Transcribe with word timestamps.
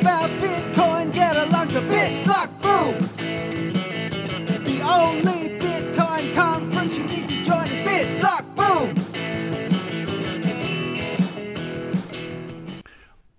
about 0.00 0.30
Bitcoin, 0.40 1.12
get 1.12 1.36
along 1.36 1.68
to 1.68 1.80
BitBlock 1.82 2.62
Boom. 2.62 2.96
The 4.64 4.80
only 4.82 5.58
Bitcoin 5.58 6.34
conference 6.34 6.96
you 6.96 7.04
need 7.04 7.28
to 7.28 7.42
join 7.42 7.66
is 7.66 7.86
BitBlock 7.86 8.56
Boom. 8.56 8.94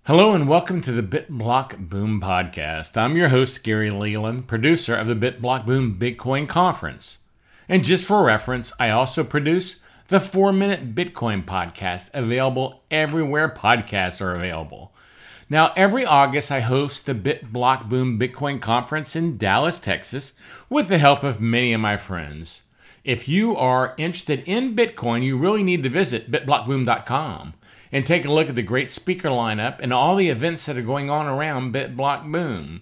Hello 0.04 0.34
and 0.34 0.48
welcome 0.48 0.80
to 0.82 0.92
the 0.92 1.02
BitBlock 1.02 1.88
Boom 1.88 2.20
podcast. 2.20 2.96
I'm 2.96 3.16
your 3.16 3.30
host, 3.30 3.64
Gary 3.64 3.90
Leland, 3.90 4.46
producer 4.46 4.94
of 4.94 5.08
the 5.08 5.16
BitBlock 5.16 5.66
Boom 5.66 5.98
Bitcoin 5.98 6.48
Conference. 6.48 7.18
And 7.68 7.82
just 7.82 8.06
for 8.06 8.22
reference, 8.22 8.72
I 8.78 8.90
also 8.90 9.24
produce 9.24 9.80
the 10.06 10.20
4 10.20 10.52
Minute 10.52 10.94
Bitcoin 10.94 11.44
podcast, 11.44 12.10
available 12.14 12.84
everywhere 12.88 13.48
podcasts 13.48 14.20
are 14.20 14.36
available. 14.36 14.92
Now, 15.52 15.70
every 15.76 16.06
August, 16.06 16.50
I 16.50 16.60
host 16.60 17.04
the 17.04 17.14
BitBlock 17.14 17.86
Boom 17.86 18.18
Bitcoin 18.18 18.58
Conference 18.58 19.14
in 19.14 19.36
Dallas, 19.36 19.78
Texas, 19.78 20.32
with 20.70 20.88
the 20.88 20.96
help 20.96 21.22
of 21.22 21.42
many 21.42 21.74
of 21.74 21.80
my 21.82 21.98
friends. 21.98 22.62
If 23.04 23.28
you 23.28 23.54
are 23.54 23.94
interested 23.98 24.42
in 24.44 24.74
Bitcoin, 24.74 25.22
you 25.22 25.36
really 25.36 25.62
need 25.62 25.82
to 25.82 25.90
visit 25.90 26.30
bitblockboom.com 26.30 27.52
and 27.92 28.06
take 28.06 28.24
a 28.24 28.32
look 28.32 28.48
at 28.48 28.54
the 28.54 28.62
great 28.62 28.88
speaker 28.88 29.28
lineup 29.28 29.78
and 29.80 29.92
all 29.92 30.16
the 30.16 30.30
events 30.30 30.64
that 30.64 30.78
are 30.78 30.82
going 30.82 31.10
on 31.10 31.26
around 31.26 31.74
BitBlock 31.74 32.32
Boom. 32.32 32.80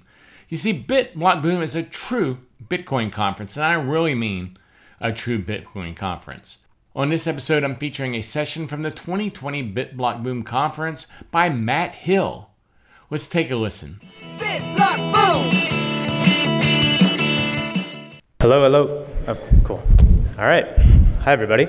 You 0.48 0.56
see, 0.56 0.72
BitBlock 0.72 1.42
Boom 1.42 1.62
is 1.62 1.74
a 1.74 1.82
true 1.82 2.38
Bitcoin 2.64 3.10
conference, 3.10 3.56
and 3.56 3.66
I 3.66 3.72
really 3.72 4.14
mean 4.14 4.56
a 5.00 5.12
true 5.12 5.42
Bitcoin 5.42 5.96
conference. 5.96 6.58
On 6.94 7.08
this 7.08 7.26
episode, 7.26 7.64
I'm 7.64 7.74
featuring 7.74 8.14
a 8.14 8.22
session 8.22 8.68
from 8.68 8.82
the 8.82 8.92
2020 8.92 9.72
BitBlock 9.72 10.22
Boom 10.22 10.44
conference 10.44 11.08
by 11.32 11.50
Matt 11.50 11.96
Hill. 11.96 12.49
Let's 13.12 13.26
take 13.26 13.50
a 13.50 13.56
listen. 13.56 14.00
BitBlock 14.38 14.96
Boom. 15.12 15.50
Hello, 18.40 18.62
hello. 18.62 19.04
Oh, 19.26 19.36
cool. 19.64 19.82
All 20.38 20.44
right. 20.44 20.64
Hi, 21.24 21.32
everybody. 21.32 21.66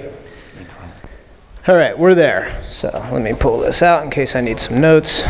All 1.68 1.76
right, 1.76 1.98
we're 1.98 2.14
there. 2.14 2.62
So 2.68 2.90
let 3.12 3.24
me 3.24 3.34
pull 3.34 3.58
this 3.58 3.82
out 3.82 4.04
in 4.04 4.12
case 4.12 4.36
I 4.36 4.42
need 4.42 4.60
some 4.60 4.80
notes. 4.80 5.24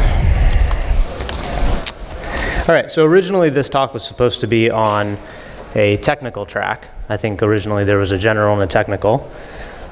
All 2.67 2.76
right, 2.76 2.92
so 2.92 3.06
originally 3.06 3.50
this 3.50 3.70
talk 3.70 3.94
was 3.94 4.04
supposed 4.04 4.42
to 4.42 4.48
be 4.48 4.70
on 4.70 5.17
a 5.76 5.95
technical 5.98 6.45
track. 6.45 6.89
I 7.08 7.16
think 7.16 7.42
originally 7.42 7.86
there 7.86 8.00
was 8.00 8.12
a 8.12 8.17
general 8.17 8.54
and 8.56 8.64
a 8.64 8.67
technical. 8.67 9.32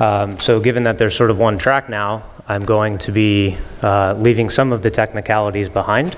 Um, 0.01 0.37
so 0.37 0.59
given 0.59 0.83
that 0.83 0.97
there's 0.97 1.15
sort 1.15 1.31
of 1.31 1.39
one 1.39 1.57
track 1.57 1.87
now, 1.87 2.23
I'm 2.49 2.65
going 2.65 2.97
to 2.99 3.11
be 3.11 3.55
uh, 3.83 4.15
leaving 4.15 4.49
some 4.49 4.73
of 4.73 4.81
the 4.81 4.89
technicalities 4.89 5.69
behind. 5.69 6.17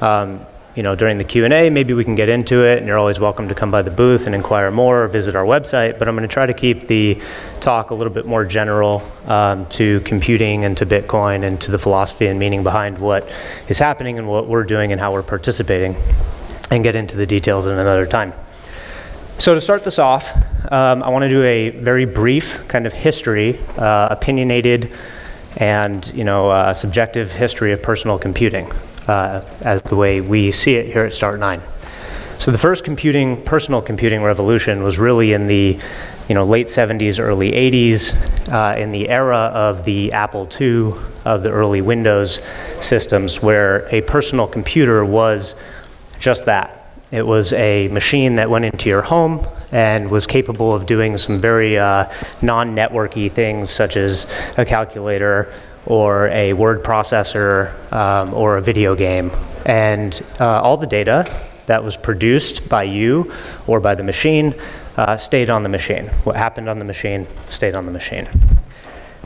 Um, 0.00 0.46
you 0.74 0.82
know, 0.82 0.94
during 0.94 1.18
the 1.18 1.24
Q&A, 1.24 1.68
maybe 1.68 1.92
we 1.92 2.04
can 2.04 2.14
get 2.14 2.30
into 2.30 2.64
it, 2.64 2.78
and 2.78 2.86
you're 2.86 2.96
always 2.96 3.20
welcome 3.20 3.48
to 3.48 3.54
come 3.54 3.70
by 3.70 3.82
the 3.82 3.90
booth 3.90 4.24
and 4.24 4.34
inquire 4.34 4.70
more 4.70 5.04
or 5.04 5.08
visit 5.08 5.36
our 5.36 5.44
website, 5.44 5.98
but 5.98 6.08
I'm 6.08 6.16
going 6.16 6.26
to 6.26 6.32
try 6.32 6.46
to 6.46 6.54
keep 6.54 6.86
the 6.86 7.20
talk 7.60 7.90
a 7.90 7.94
little 7.94 8.12
bit 8.14 8.24
more 8.24 8.46
general 8.46 9.02
um, 9.26 9.66
to 9.66 10.00
computing 10.00 10.64
and 10.64 10.74
to 10.78 10.86
Bitcoin 10.86 11.44
and 11.46 11.60
to 11.60 11.70
the 11.70 11.78
philosophy 11.78 12.28
and 12.28 12.38
meaning 12.38 12.62
behind 12.62 12.96
what 12.96 13.30
is 13.68 13.78
happening 13.78 14.18
and 14.18 14.26
what 14.26 14.48
we're 14.48 14.64
doing 14.64 14.90
and 14.90 14.98
how 15.02 15.12
we're 15.12 15.22
participating, 15.22 15.94
and 16.70 16.82
get 16.82 16.96
into 16.96 17.14
the 17.14 17.26
details 17.26 17.66
in 17.66 17.72
another 17.72 18.06
time. 18.06 18.32
So 19.36 19.54
to 19.54 19.60
start 19.60 19.84
this 19.84 19.98
off, 19.98 20.34
um, 20.72 21.02
I 21.02 21.10
want 21.10 21.24
to 21.24 21.28
do 21.28 21.42
a 21.42 21.68
very 21.68 22.06
brief 22.06 22.66
kind 22.68 22.86
of 22.86 22.94
history, 22.94 23.58
uh, 23.76 24.08
opinionated, 24.10 24.90
and 25.56 26.12
you 26.14 26.24
know, 26.24 26.50
uh, 26.50 26.74
subjective 26.74 27.32
history 27.32 27.72
of 27.72 27.82
personal 27.82 28.18
computing 28.18 28.70
uh, 29.08 29.44
as 29.60 29.82
the 29.82 29.96
way 29.96 30.20
we 30.20 30.50
see 30.50 30.74
it 30.74 30.86
here 30.86 31.04
at 31.04 31.12
Start9. 31.12 31.60
So 32.38 32.50
the 32.50 32.58
first 32.58 32.82
computing, 32.82 33.42
personal 33.42 33.80
computing 33.80 34.22
revolution 34.22 34.82
was 34.82 34.98
really 34.98 35.32
in 35.32 35.46
the 35.46 35.78
you 36.28 36.34
know, 36.34 36.44
late 36.44 36.66
70s, 36.66 37.20
early 37.20 37.52
80s, 37.52 38.52
uh, 38.52 38.78
in 38.78 38.90
the 38.90 39.08
era 39.08 39.36
of 39.36 39.84
the 39.84 40.12
Apple 40.12 40.48
II, 40.60 40.94
of 41.24 41.42
the 41.42 41.50
early 41.50 41.82
Windows 41.82 42.40
systems, 42.80 43.42
where 43.42 43.86
a 43.94 44.00
personal 44.02 44.46
computer 44.46 45.04
was 45.04 45.54
just 46.18 46.46
that. 46.46 46.86
It 47.10 47.26
was 47.26 47.52
a 47.52 47.88
machine 47.88 48.36
that 48.36 48.48
went 48.48 48.64
into 48.64 48.88
your 48.88 49.02
home 49.02 49.46
and 49.72 50.10
was 50.10 50.26
capable 50.26 50.72
of 50.72 50.86
doing 50.86 51.16
some 51.16 51.40
very 51.40 51.78
uh, 51.78 52.10
non 52.42 52.76
networky 52.76 53.30
things, 53.30 53.70
such 53.70 53.96
as 53.96 54.26
a 54.56 54.64
calculator 54.64 55.52
or 55.86 56.28
a 56.28 56.52
word 56.52 56.84
processor 56.84 57.72
um, 57.92 58.32
or 58.34 58.58
a 58.58 58.60
video 58.60 58.94
game. 58.94 59.30
And 59.66 60.20
uh, 60.38 60.60
all 60.60 60.76
the 60.76 60.86
data 60.86 61.26
that 61.66 61.82
was 61.82 61.96
produced 61.96 62.68
by 62.68 62.84
you 62.84 63.32
or 63.66 63.80
by 63.80 63.94
the 63.94 64.04
machine 64.04 64.54
uh, 64.96 65.16
stayed 65.16 65.50
on 65.50 65.62
the 65.62 65.68
machine. 65.68 66.06
What 66.24 66.36
happened 66.36 66.68
on 66.68 66.78
the 66.78 66.84
machine 66.84 67.26
stayed 67.48 67.74
on 67.74 67.86
the 67.86 67.92
machine. 67.92 68.28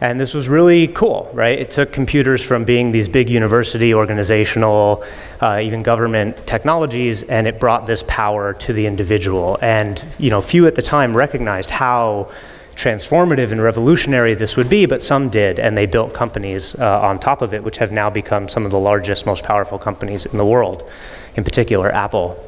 And 0.00 0.20
this 0.20 0.34
was 0.34 0.46
really 0.48 0.88
cool, 0.88 1.30
right? 1.32 1.58
It 1.58 1.70
took 1.70 1.90
computers 1.90 2.42
from 2.42 2.64
being 2.64 2.92
these 2.92 3.08
big 3.08 3.30
university, 3.30 3.94
organizational, 3.94 5.02
uh, 5.40 5.60
even 5.62 5.82
government 5.82 6.46
technologies, 6.46 7.22
and 7.22 7.46
it 7.46 7.58
brought 7.58 7.86
this 7.86 8.04
power 8.06 8.52
to 8.52 8.72
the 8.74 8.86
individual. 8.86 9.58
And 9.62 10.04
you 10.18 10.28
know, 10.28 10.42
few 10.42 10.66
at 10.66 10.74
the 10.74 10.82
time 10.82 11.16
recognized 11.16 11.70
how 11.70 12.30
transformative 12.74 13.52
and 13.52 13.62
revolutionary 13.62 14.34
this 14.34 14.54
would 14.56 14.68
be, 14.68 14.84
but 14.84 15.00
some 15.00 15.30
did, 15.30 15.58
and 15.58 15.74
they 15.74 15.86
built 15.86 16.12
companies 16.12 16.74
uh, 16.74 17.00
on 17.00 17.18
top 17.18 17.40
of 17.40 17.54
it, 17.54 17.64
which 17.64 17.78
have 17.78 17.90
now 17.90 18.10
become 18.10 18.50
some 18.50 18.66
of 18.66 18.70
the 18.70 18.78
largest, 18.78 19.24
most 19.24 19.42
powerful 19.42 19.78
companies 19.78 20.26
in 20.26 20.36
the 20.36 20.44
world. 20.44 20.88
In 21.36 21.44
particular, 21.44 21.90
Apple. 21.90 22.38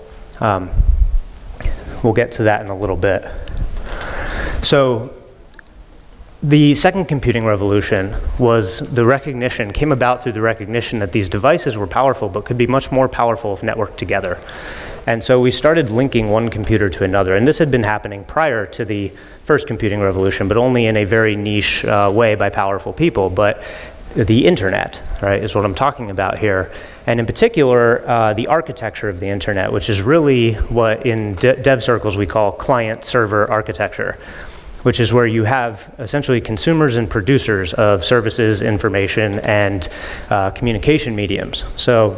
Um, 0.41 0.70
we'll 2.03 2.12
get 2.12 2.31
to 2.32 2.42
that 2.42 2.60
in 2.60 2.69
a 2.69 2.76
little 2.76 2.97
bit. 2.97 3.26
So 4.62 5.14
the 6.43 6.75
second 6.76 7.06
computing 7.06 7.44
revolution 7.44 8.15
was 8.38 8.78
the 8.78 9.04
recognition, 9.04 9.72
came 9.72 9.91
about 9.91 10.22
through 10.22 10.32
the 10.32 10.41
recognition 10.41 11.00
that 11.00 11.10
these 11.10 11.28
devices 11.28 11.76
were 11.76 11.87
powerful, 11.88 12.28
but 12.28 12.44
could 12.44 12.59
be 12.59 12.66
much 12.66 12.93
more 12.93 13.09
powerful 13.09 13.54
if 13.54 13.62
networked 13.62 13.97
together. 13.97 14.38
And 15.06 15.25
so 15.25 15.41
we 15.41 15.50
started 15.50 15.91
linking 15.91 16.31
one 16.31 16.49
computer 16.49 16.88
to 16.91 17.03
another. 17.03 17.34
And 17.34 17.49
this 17.49 17.59
had 17.59 17.72
been 17.72 17.82
happening 17.82 18.22
prior 18.22 18.66
to 18.66 18.84
the 18.84 19.10
first 19.43 19.66
computing 19.66 20.00
revolution, 20.00 20.47
but 20.47 20.56
only 20.56 20.87
in 20.87 20.97
a 20.97 21.04
very 21.04 21.34
niche 21.34 21.84
uh, 21.84 22.10
way 22.12 22.37
by 22.37 22.50
powerful 22.50 22.93
people. 22.93 23.31
But 23.31 23.62
the 24.15 24.47
internet, 24.47 25.03
right, 25.20 25.43
is 25.43 25.55
what 25.55 25.65
I'm 25.65 25.75
talking 25.75 26.10
about 26.10 26.38
here. 26.38 26.70
And 27.06 27.19
in 27.19 27.26
particular, 27.26 28.05
uh, 28.06 28.34
the 28.34 28.47
architecture 28.47 29.09
of 29.09 29.19
the 29.19 29.26
internet, 29.26 29.72
which 29.72 29.91
is 29.91 30.03
really 30.03 30.55
what 30.55 31.05
in 31.05 31.34
de- 31.34 31.56
dev 31.56 31.82
circles 31.82 32.16
we 32.16 32.26
call 32.26 32.53
client 32.53 33.05
server 33.05 33.50
architecture 33.50 34.19
which 34.82 35.00
is 35.00 35.12
where 35.12 35.26
you 35.26 35.44
have 35.44 35.94
essentially 35.98 36.40
consumers 36.40 36.96
and 36.96 37.10
producers 37.10 37.72
of 37.74 38.04
services, 38.04 38.62
information, 38.62 39.38
and 39.40 39.88
uh, 40.30 40.50
communication 40.50 41.16
mediums. 41.16 41.64
So 41.76 42.16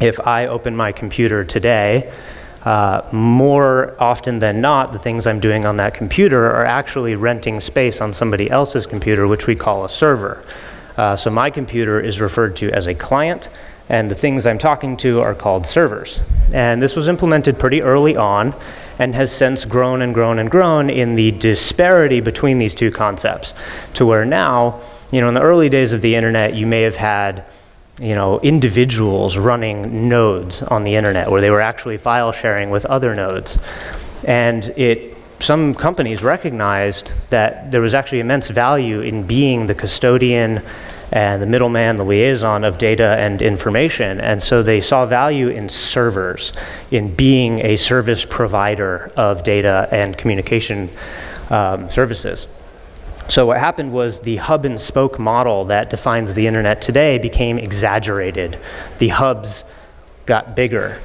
if 0.00 0.18
I 0.26 0.46
open 0.46 0.76
my 0.76 0.92
computer 0.92 1.44
today, 1.44 2.12
uh, 2.64 3.08
more 3.10 3.96
often 3.98 4.38
than 4.38 4.60
not, 4.60 4.92
the 4.92 4.98
things 4.98 5.26
I'm 5.26 5.40
doing 5.40 5.64
on 5.64 5.78
that 5.78 5.94
computer 5.94 6.46
are 6.46 6.64
actually 6.64 7.16
renting 7.16 7.60
space 7.60 8.00
on 8.00 8.12
somebody 8.12 8.50
else's 8.50 8.86
computer, 8.86 9.26
which 9.26 9.46
we 9.46 9.56
call 9.56 9.84
a 9.84 9.88
server. 9.88 10.44
Uh, 10.96 11.16
so 11.16 11.30
my 11.30 11.48
computer 11.50 12.00
is 12.00 12.20
referred 12.20 12.54
to 12.56 12.70
as 12.70 12.86
a 12.86 12.94
client, 12.94 13.48
and 13.88 14.10
the 14.10 14.14
things 14.14 14.44
I'm 14.44 14.58
talking 14.58 14.96
to 14.98 15.20
are 15.20 15.34
called 15.34 15.66
servers. 15.66 16.20
And 16.52 16.82
this 16.82 16.94
was 16.96 17.08
implemented 17.08 17.58
pretty 17.58 17.82
early 17.82 18.16
on 18.16 18.54
and 19.00 19.14
has 19.14 19.32
since 19.32 19.64
grown 19.64 20.02
and 20.02 20.12
grown 20.12 20.38
and 20.38 20.50
grown 20.50 20.90
in 20.90 21.14
the 21.14 21.30
disparity 21.32 22.20
between 22.20 22.58
these 22.58 22.74
two 22.74 22.90
concepts 22.90 23.54
to 23.94 24.04
where 24.04 24.26
now, 24.26 24.78
you 25.10 25.22
know, 25.22 25.28
in 25.28 25.34
the 25.34 25.40
early 25.40 25.70
days 25.70 25.94
of 25.94 26.02
the 26.02 26.14
internet, 26.14 26.54
you 26.54 26.66
may 26.66 26.82
have 26.82 26.96
had 26.96 27.44
you 27.98 28.14
know, 28.14 28.40
individuals 28.40 29.36
running 29.36 30.08
nodes 30.08 30.62
on 30.62 30.84
the 30.84 30.94
internet 30.94 31.30
where 31.30 31.40
they 31.40 31.50
were 31.50 31.60
actually 31.60 31.96
file 31.96 32.30
sharing 32.30 32.70
with 32.70 32.84
other 32.86 33.14
nodes. 33.14 33.58
And 34.26 34.66
it, 34.76 35.16
some 35.38 35.74
companies 35.74 36.22
recognized 36.22 37.12
that 37.30 37.70
there 37.70 37.80
was 37.80 37.94
actually 37.94 38.20
immense 38.20 38.48
value 38.48 39.00
in 39.00 39.26
being 39.26 39.66
the 39.66 39.74
custodian 39.74 40.62
and 41.12 41.42
the 41.42 41.46
middleman, 41.46 41.96
the 41.96 42.04
liaison 42.04 42.64
of 42.64 42.78
data 42.78 43.16
and 43.18 43.42
information. 43.42 44.20
And 44.20 44.42
so 44.42 44.62
they 44.62 44.80
saw 44.80 45.06
value 45.06 45.48
in 45.48 45.68
servers, 45.68 46.52
in 46.90 47.14
being 47.14 47.64
a 47.64 47.76
service 47.76 48.24
provider 48.24 49.12
of 49.16 49.42
data 49.42 49.88
and 49.90 50.16
communication 50.16 50.88
um, 51.50 51.88
services. 51.90 52.46
So 53.28 53.46
what 53.46 53.58
happened 53.58 53.92
was 53.92 54.20
the 54.20 54.36
hub 54.36 54.64
and 54.64 54.80
spoke 54.80 55.18
model 55.18 55.66
that 55.66 55.90
defines 55.90 56.34
the 56.34 56.46
internet 56.46 56.82
today 56.82 57.18
became 57.18 57.58
exaggerated. 57.58 58.58
The 58.98 59.08
hubs 59.08 59.64
got 60.26 60.56
bigger 60.56 61.00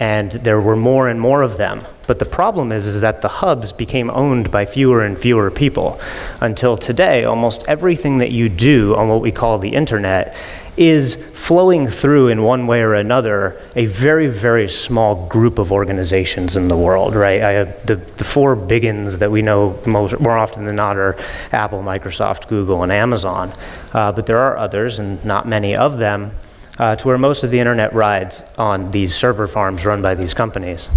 and 0.00 0.32
there 0.32 0.60
were 0.60 0.76
more 0.76 1.08
and 1.08 1.20
more 1.20 1.42
of 1.42 1.58
them. 1.58 1.82
But 2.06 2.18
the 2.18 2.24
problem 2.24 2.72
is, 2.72 2.88
is 2.88 3.02
that 3.02 3.22
the 3.22 3.28
hubs 3.28 3.70
became 3.70 4.10
owned 4.10 4.50
by 4.50 4.64
fewer 4.64 5.04
and 5.04 5.16
fewer 5.16 5.50
people. 5.50 6.00
Until 6.40 6.76
today, 6.76 7.24
almost 7.24 7.68
everything 7.68 8.18
that 8.18 8.32
you 8.32 8.48
do 8.48 8.96
on 8.96 9.08
what 9.08 9.20
we 9.20 9.30
call 9.30 9.58
the 9.58 9.68
internet 9.68 10.34
is 10.76 11.16
flowing 11.34 11.86
through 11.86 12.28
in 12.28 12.42
one 12.42 12.66
way 12.66 12.80
or 12.80 12.94
another 12.94 13.60
a 13.76 13.84
very, 13.84 14.28
very 14.28 14.66
small 14.66 15.26
group 15.28 15.58
of 15.58 15.70
organizations 15.70 16.56
in 16.56 16.68
the 16.68 16.76
world, 16.76 17.14
right? 17.14 17.42
I 17.42 17.64
the, 17.64 17.96
the 17.96 18.24
four 18.24 18.56
big 18.56 18.84
ones 18.84 19.18
that 19.18 19.30
we 19.30 19.42
know 19.42 19.78
most, 19.84 20.18
more 20.18 20.38
often 20.38 20.64
than 20.64 20.76
not 20.76 20.96
are 20.96 21.18
Apple, 21.52 21.82
Microsoft, 21.82 22.48
Google, 22.48 22.82
and 22.82 22.90
Amazon. 22.90 23.52
Uh, 23.92 24.10
but 24.10 24.24
there 24.24 24.38
are 24.38 24.56
others, 24.56 24.98
and 24.98 25.22
not 25.24 25.46
many 25.46 25.76
of 25.76 25.98
them, 25.98 26.32
uh, 26.80 26.96
to 26.96 27.06
where 27.06 27.18
most 27.18 27.44
of 27.44 27.50
the 27.50 27.58
internet 27.58 27.92
rides 27.92 28.42
on 28.56 28.90
these 28.90 29.14
server 29.14 29.46
farms 29.46 29.84
run 29.84 30.00
by 30.00 30.14
these 30.14 30.32
companies. 30.32 30.88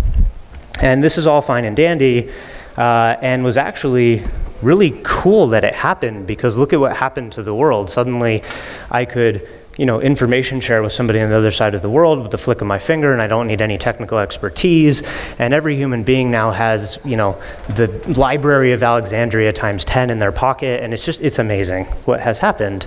And 0.79 1.03
this 1.03 1.17
is 1.17 1.27
all 1.27 1.41
fine 1.41 1.65
and 1.65 1.75
dandy, 1.75 2.31
uh, 2.77 3.17
and 3.21 3.43
was 3.43 3.57
actually 3.57 4.23
really 4.61 4.97
cool 5.03 5.47
that 5.49 5.65
it 5.65 5.75
happened 5.75 6.25
because 6.25 6.55
look 6.55 6.71
at 6.71 6.79
what 6.79 6.95
happened 6.95 7.33
to 7.33 7.43
the 7.43 7.53
world. 7.53 7.89
Suddenly, 7.89 8.43
I 8.89 9.03
could 9.03 9.45
you 9.77 9.85
know, 9.87 9.99
information 9.99 10.61
share 10.61 10.83
with 10.83 10.93
somebody 10.93 11.19
on 11.19 11.29
the 11.29 11.35
other 11.35 11.51
side 11.51 11.73
of 11.73 11.81
the 11.81 11.89
world 11.89 12.21
with 12.21 12.31
the 12.31 12.37
flick 12.37 12.61
of 12.61 12.67
my 12.67 12.77
finger, 12.77 13.11
and 13.11 13.21
I 13.21 13.27
don't 13.27 13.47
need 13.47 13.59
any 13.59 13.77
technical 13.77 14.19
expertise. 14.19 15.01
And 15.39 15.53
every 15.53 15.75
human 15.75 16.03
being 16.03 16.29
now 16.29 16.51
has, 16.51 16.99
you 17.03 17.15
know, 17.15 17.41
the 17.69 17.87
Library 18.15 18.71
of 18.71 18.83
Alexandria 18.83 19.51
times 19.51 19.83
10 19.83 20.11
in 20.11 20.19
their 20.19 20.31
pocket, 20.31 20.83
and 20.83 20.93
it's 20.93 21.03
just, 21.03 21.21
it's 21.21 21.39
amazing 21.39 21.85
what 22.05 22.19
has 22.19 22.37
happened. 22.37 22.85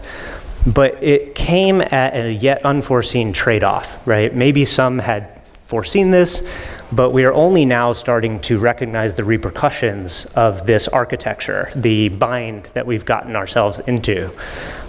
But 0.66 1.02
it 1.02 1.34
came 1.34 1.80
at 1.80 2.14
a 2.14 2.32
yet 2.32 2.64
unforeseen 2.64 3.32
trade 3.32 3.62
off, 3.62 4.04
right? 4.06 4.34
Maybe 4.34 4.64
some 4.64 4.98
had 4.98 5.36
foreseen 5.66 6.10
this, 6.10 6.48
but 6.92 7.10
we 7.10 7.24
are 7.24 7.32
only 7.32 7.64
now 7.64 7.92
starting 7.92 8.40
to 8.40 8.58
recognize 8.58 9.16
the 9.16 9.24
repercussions 9.24 10.24
of 10.36 10.64
this 10.66 10.86
architecture, 10.88 11.72
the 11.74 12.08
bind 12.08 12.64
that 12.74 12.86
we've 12.86 13.04
gotten 13.04 13.34
ourselves 13.34 13.80
into, 13.80 14.30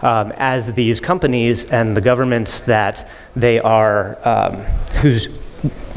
um, 0.04 0.32
as 0.38 0.72
these 0.74 1.00
companies 1.00 1.66
and 1.66 1.98
the 1.98 2.02
governments 2.02 2.60
that 2.62 3.08
they 3.36 3.60
are, 3.60 4.20
um, 4.28 4.56
whose, 5.02 5.28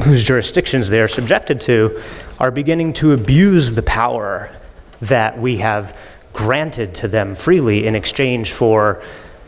whose 0.03 0.23
jurisdictions 0.23 0.89
they 0.89 0.99
are 0.99 1.07
subjected 1.07 1.61
to, 1.61 2.01
are 2.39 2.49
beginning 2.49 2.91
to 2.91 3.13
abuse 3.13 3.71
the 3.71 3.83
power 3.83 4.49
that 5.01 5.39
we 5.39 5.57
have 5.57 5.95
granted 6.33 6.95
to 6.95 7.07
them 7.07 7.35
freely 7.35 7.85
in 7.85 7.93
exchange 7.93 8.53
for 8.53 9.03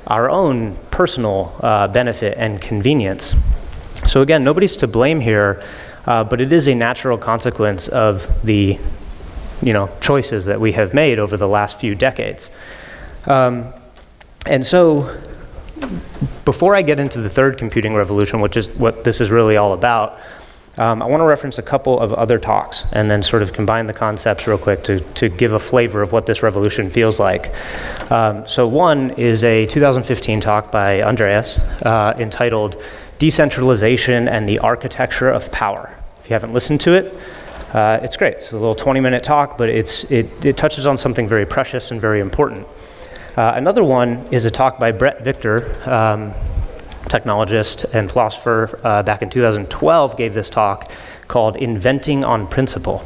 our 0.08 0.30
own 0.30 0.76
personal 0.92 1.56
uh, 1.62 1.88
benefit 1.88 2.38
and 2.38 2.62
convenience. 2.62 3.34
So, 4.06 4.22
again, 4.22 4.44
nobody's 4.44 4.76
to 4.78 4.88
blame 4.88 5.20
here 5.20 5.64
uh, 6.06 6.24
but 6.24 6.42
it 6.42 6.52
is 6.52 6.68
a 6.68 6.76
natural 6.76 7.18
consequence 7.18 7.88
of 7.88 8.30
the 8.44 8.78
you 9.62 9.72
know, 9.72 9.90
choices 10.02 10.46
that 10.46 10.60
we 10.60 10.74
have 10.74 10.94
made 10.94 11.20
over 11.20 11.38
the 11.38 11.48
last 11.48 11.80
few 11.80 11.96
decades. 11.96 12.50
Um, 13.26 13.74
and 14.46 14.66
so, 14.66 15.22
before 16.44 16.76
I 16.76 16.82
get 16.82 17.00
into 17.00 17.22
the 17.22 17.30
third 17.30 17.58
computing 17.58 17.94
revolution, 17.94 18.42
which 18.42 18.58
is 18.58 18.72
what 18.74 19.06
this 19.06 19.22
is 19.22 19.32
really 19.32 19.56
all 19.56 19.72
about, 19.72 20.20
um, 20.78 21.04
I 21.04 21.06
want 21.06 21.22
to 21.22 21.26
reference 21.26 21.60
a 21.60 21.62
couple 21.62 22.00
of 22.00 22.14
other 22.14 22.40
talks 22.40 22.86
and 22.94 23.10
then 23.10 23.22
sort 23.22 23.44
of 23.44 23.54
combine 23.54 23.86
the 23.86 23.94
concepts 23.94 24.48
real 24.48 24.58
quick 24.58 24.84
to, 24.86 25.00
to 25.00 25.30
give 25.30 25.54
a 25.54 25.60
flavor 25.60 26.02
of 26.02 26.12
what 26.12 26.26
this 26.26 26.42
revolution 26.42 26.90
feels 26.90 27.20
like. 27.20 27.54
Um, 28.12 28.46
so, 28.48 28.68
one 28.68 29.12
is 29.12 29.44
a 29.44 29.68
2015 29.68 30.42
talk 30.42 30.72
by 30.72 31.04
Andreas 31.04 31.60
uh, 31.86 32.16
entitled 32.18 32.82
Decentralization 33.20 34.28
and 34.28 34.50
the 34.50 34.60
Architecture 34.60 35.30
of 35.30 35.52
Power. 35.52 35.96
If 36.20 36.30
you 36.30 36.34
haven't 36.34 36.54
listened 36.54 36.82
to 36.82 36.94
it, 36.94 37.14
uh, 37.74 38.00
it's 38.02 38.18
great. 38.18 38.36
It's 38.36 38.54
a 38.54 38.58
little 38.58 38.76
20 38.76 39.00
minute 39.00 39.24
talk, 39.24 39.58
but 39.58 39.70
it's, 39.70 40.04
it, 40.12 40.46
it 40.46 40.58
touches 40.58 40.88
on 40.88 40.98
something 40.98 41.28
very 41.28 41.46
precious 41.46 41.92
and 41.92 42.02
very 42.02 42.20
important. 42.20 42.68
Uh, 43.36 43.54
another 43.56 43.84
one 43.84 44.28
is 44.32 44.46
a 44.46 44.52
talk 44.52 44.80
by 44.80 44.92
Bret 44.92 45.24
Victor, 45.24 45.76
um, 45.90 46.34
technologist 47.10 47.92
and 47.94 48.12
philosopher, 48.12 48.80
uh, 48.84 49.04
back 49.04 49.22
in 49.22 49.30
2012, 49.30 50.18
gave 50.18 50.34
this 50.34 50.50
talk 50.50 50.92
called 51.28 51.56
Inventing 51.56 52.24
on 52.26 52.48
Principle, 52.48 53.00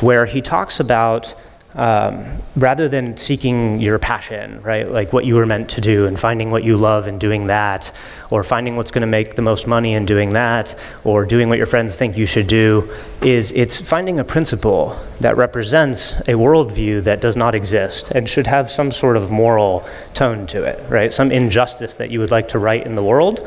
where 0.00 0.26
he 0.26 0.40
talks 0.40 0.80
about 0.80 1.34
um, 1.74 2.24
rather 2.54 2.88
than 2.88 3.16
seeking 3.16 3.80
your 3.80 3.98
passion, 3.98 4.62
right, 4.62 4.88
like 4.88 5.12
what 5.12 5.24
you 5.24 5.34
were 5.34 5.46
meant 5.46 5.68
to 5.70 5.80
do 5.80 6.06
and 6.06 6.18
finding 6.18 6.50
what 6.50 6.62
you 6.62 6.76
love 6.76 7.08
and 7.08 7.20
doing 7.20 7.48
that, 7.48 7.90
or 8.30 8.44
finding 8.44 8.76
what's 8.76 8.90
going 8.90 9.02
to 9.02 9.08
make 9.08 9.34
the 9.34 9.42
most 9.42 9.66
money 9.66 9.94
and 9.94 10.06
doing 10.06 10.32
that, 10.34 10.78
or 11.02 11.24
doing 11.24 11.48
what 11.48 11.58
your 11.58 11.66
friends 11.66 11.96
think 11.96 12.16
you 12.16 12.26
should 12.26 12.46
do, 12.46 12.88
is 13.22 13.50
it's 13.52 13.80
finding 13.80 14.20
a 14.20 14.24
principle 14.24 14.96
that 15.20 15.36
represents 15.36 16.12
a 16.20 16.34
worldview 16.34 17.02
that 17.02 17.20
does 17.20 17.34
not 17.34 17.54
exist 17.54 18.12
and 18.14 18.28
should 18.28 18.46
have 18.46 18.70
some 18.70 18.92
sort 18.92 19.16
of 19.16 19.30
moral 19.32 19.84
tone 20.14 20.46
to 20.46 20.62
it, 20.62 20.80
right? 20.88 21.12
Some 21.12 21.32
injustice 21.32 21.94
that 21.94 22.10
you 22.10 22.20
would 22.20 22.30
like 22.30 22.48
to 22.48 22.58
right 22.58 22.84
in 22.86 22.94
the 22.94 23.02
world, 23.02 23.40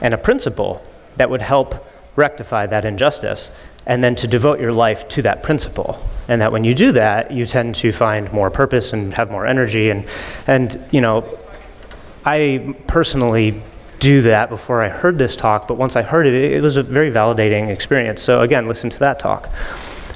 and 0.00 0.14
a 0.14 0.18
principle 0.18 0.82
that 1.16 1.28
would 1.28 1.42
help 1.42 1.84
rectify 2.16 2.66
that 2.66 2.84
injustice 2.84 3.52
and 3.88 4.04
then 4.04 4.14
to 4.16 4.28
devote 4.28 4.60
your 4.60 4.72
life 4.72 5.08
to 5.08 5.22
that 5.22 5.42
principle. 5.42 5.98
And 6.28 6.40
that 6.42 6.52
when 6.52 6.62
you 6.62 6.74
do 6.74 6.92
that, 6.92 7.30
you 7.30 7.46
tend 7.46 7.74
to 7.76 7.90
find 7.90 8.30
more 8.32 8.50
purpose 8.50 8.92
and 8.92 9.14
have 9.14 9.30
more 9.30 9.46
energy. 9.46 9.90
And, 9.90 10.06
and 10.46 10.80
you 10.92 11.00
know, 11.00 11.38
I 12.24 12.76
personally 12.86 13.60
do 13.98 14.22
that 14.22 14.50
before 14.50 14.82
I 14.82 14.88
heard 14.88 15.18
this 15.18 15.34
talk, 15.34 15.66
but 15.66 15.78
once 15.78 15.96
I 15.96 16.02
heard 16.02 16.26
it, 16.26 16.34
it 16.34 16.62
was 16.62 16.76
a 16.76 16.82
very 16.82 17.10
validating 17.10 17.70
experience. 17.70 18.22
So 18.22 18.42
again, 18.42 18.68
listen 18.68 18.90
to 18.90 18.98
that 19.00 19.18
talk. 19.18 19.52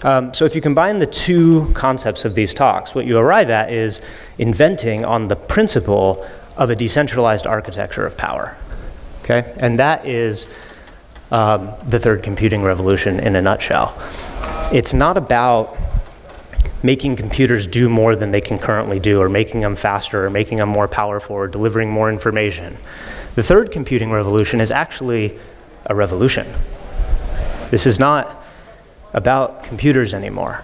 Um, 0.04 0.34
so 0.34 0.44
if 0.44 0.54
you 0.54 0.60
combine 0.60 0.98
the 0.98 1.06
two 1.06 1.70
concepts 1.74 2.24
of 2.24 2.34
these 2.34 2.52
talks, 2.52 2.94
what 2.94 3.06
you 3.06 3.18
arrive 3.18 3.50
at 3.50 3.72
is 3.72 4.02
inventing 4.38 5.04
on 5.04 5.28
the 5.28 5.36
principle 5.36 6.26
of 6.56 6.70
a 6.70 6.76
decentralized 6.76 7.46
architecture 7.46 8.04
of 8.04 8.16
power. 8.16 8.56
Okay? 9.22 9.54
And 9.58 9.78
that 9.78 10.06
is 10.06 10.48
um, 11.32 11.72
the 11.88 11.98
third 11.98 12.22
computing 12.22 12.62
revolution 12.62 13.18
in 13.18 13.34
a 13.36 13.42
nutshell. 13.42 13.94
It's 14.70 14.92
not 14.92 15.16
about 15.16 15.76
making 16.82 17.16
computers 17.16 17.66
do 17.66 17.88
more 17.88 18.14
than 18.14 18.30
they 18.30 18.40
can 18.40 18.58
currently 18.58 19.00
do, 19.00 19.20
or 19.20 19.28
making 19.28 19.60
them 19.60 19.74
faster, 19.74 20.26
or 20.26 20.30
making 20.30 20.58
them 20.58 20.68
more 20.68 20.86
powerful, 20.86 21.34
or 21.34 21.48
delivering 21.48 21.90
more 21.90 22.10
information. 22.10 22.76
The 23.34 23.42
third 23.42 23.72
computing 23.72 24.10
revolution 24.10 24.60
is 24.60 24.70
actually 24.70 25.38
a 25.86 25.94
revolution. 25.94 26.46
This 27.70 27.86
is 27.86 27.98
not 27.98 28.44
about 29.14 29.62
computers 29.62 30.12
anymore, 30.12 30.62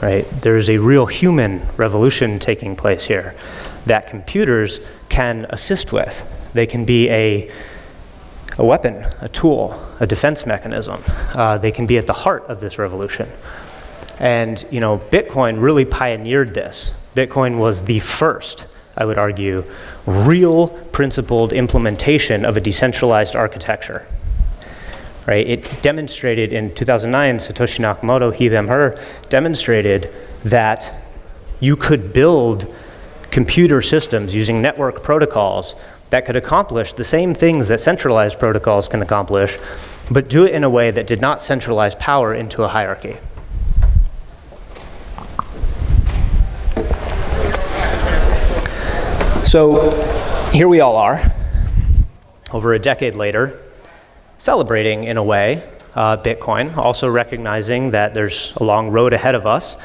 right? 0.00 0.24
There's 0.40 0.68
a 0.70 0.78
real 0.78 1.06
human 1.06 1.66
revolution 1.76 2.38
taking 2.38 2.76
place 2.76 3.04
here 3.04 3.34
that 3.86 4.06
computers 4.06 4.78
can 5.08 5.46
assist 5.50 5.92
with. 5.92 6.24
They 6.52 6.66
can 6.66 6.84
be 6.84 7.10
a 7.10 7.50
a 8.58 8.64
weapon, 8.64 9.04
a 9.20 9.28
tool, 9.28 9.80
a 10.00 10.06
defense 10.06 10.46
mechanism. 10.46 11.02
Uh, 11.34 11.58
they 11.58 11.70
can 11.70 11.86
be 11.86 11.98
at 11.98 12.06
the 12.06 12.12
heart 12.12 12.44
of 12.48 12.60
this 12.60 12.78
revolution. 12.78 13.28
And 14.18 14.64
you 14.70 14.80
know, 14.80 14.98
Bitcoin 14.98 15.60
really 15.60 15.84
pioneered 15.84 16.54
this. 16.54 16.90
Bitcoin 17.14 17.58
was 17.58 17.82
the 17.82 17.98
first, 18.00 18.66
I 18.96 19.04
would 19.04 19.18
argue, 19.18 19.62
real 20.06 20.68
principled 20.68 21.52
implementation 21.52 22.44
of 22.44 22.56
a 22.56 22.60
decentralized 22.60 23.36
architecture. 23.36 24.06
Right? 25.26 25.46
It 25.46 25.82
demonstrated 25.82 26.52
in 26.52 26.74
2009, 26.74 27.38
Satoshi 27.38 27.80
Nakamoto, 27.80 28.32
he, 28.32 28.48
them, 28.48 28.68
her, 28.68 29.02
demonstrated 29.28 30.14
that 30.44 31.02
you 31.58 31.74
could 31.74 32.12
build 32.12 32.72
computer 33.30 33.82
systems 33.82 34.34
using 34.34 34.62
network 34.62 35.02
protocols 35.02 35.74
that 36.16 36.24
could 36.24 36.34
accomplish 36.34 36.94
the 36.94 37.04
same 37.04 37.34
things 37.34 37.68
that 37.68 37.78
centralized 37.78 38.38
protocols 38.38 38.88
can 38.88 39.02
accomplish, 39.02 39.58
but 40.10 40.30
do 40.30 40.46
it 40.46 40.54
in 40.54 40.64
a 40.64 40.70
way 40.70 40.90
that 40.90 41.06
did 41.06 41.20
not 41.20 41.42
centralize 41.42 41.94
power 41.96 42.32
into 42.32 42.62
a 42.64 42.68
hierarchy. 42.68 43.16
So 49.44 49.90
here 50.52 50.68
we 50.68 50.80
all 50.80 50.96
are, 50.96 51.20
over 52.50 52.72
a 52.72 52.78
decade 52.78 53.14
later, 53.14 53.60
celebrating 54.38 55.04
in 55.04 55.18
a 55.18 55.22
way 55.22 55.62
uh, 55.94 56.16
Bitcoin, 56.16 56.74
also 56.78 57.10
recognizing 57.10 57.90
that 57.90 58.14
there's 58.14 58.54
a 58.56 58.64
long 58.64 58.88
road 58.88 59.12
ahead 59.12 59.34
of 59.34 59.46
us. 59.46 59.76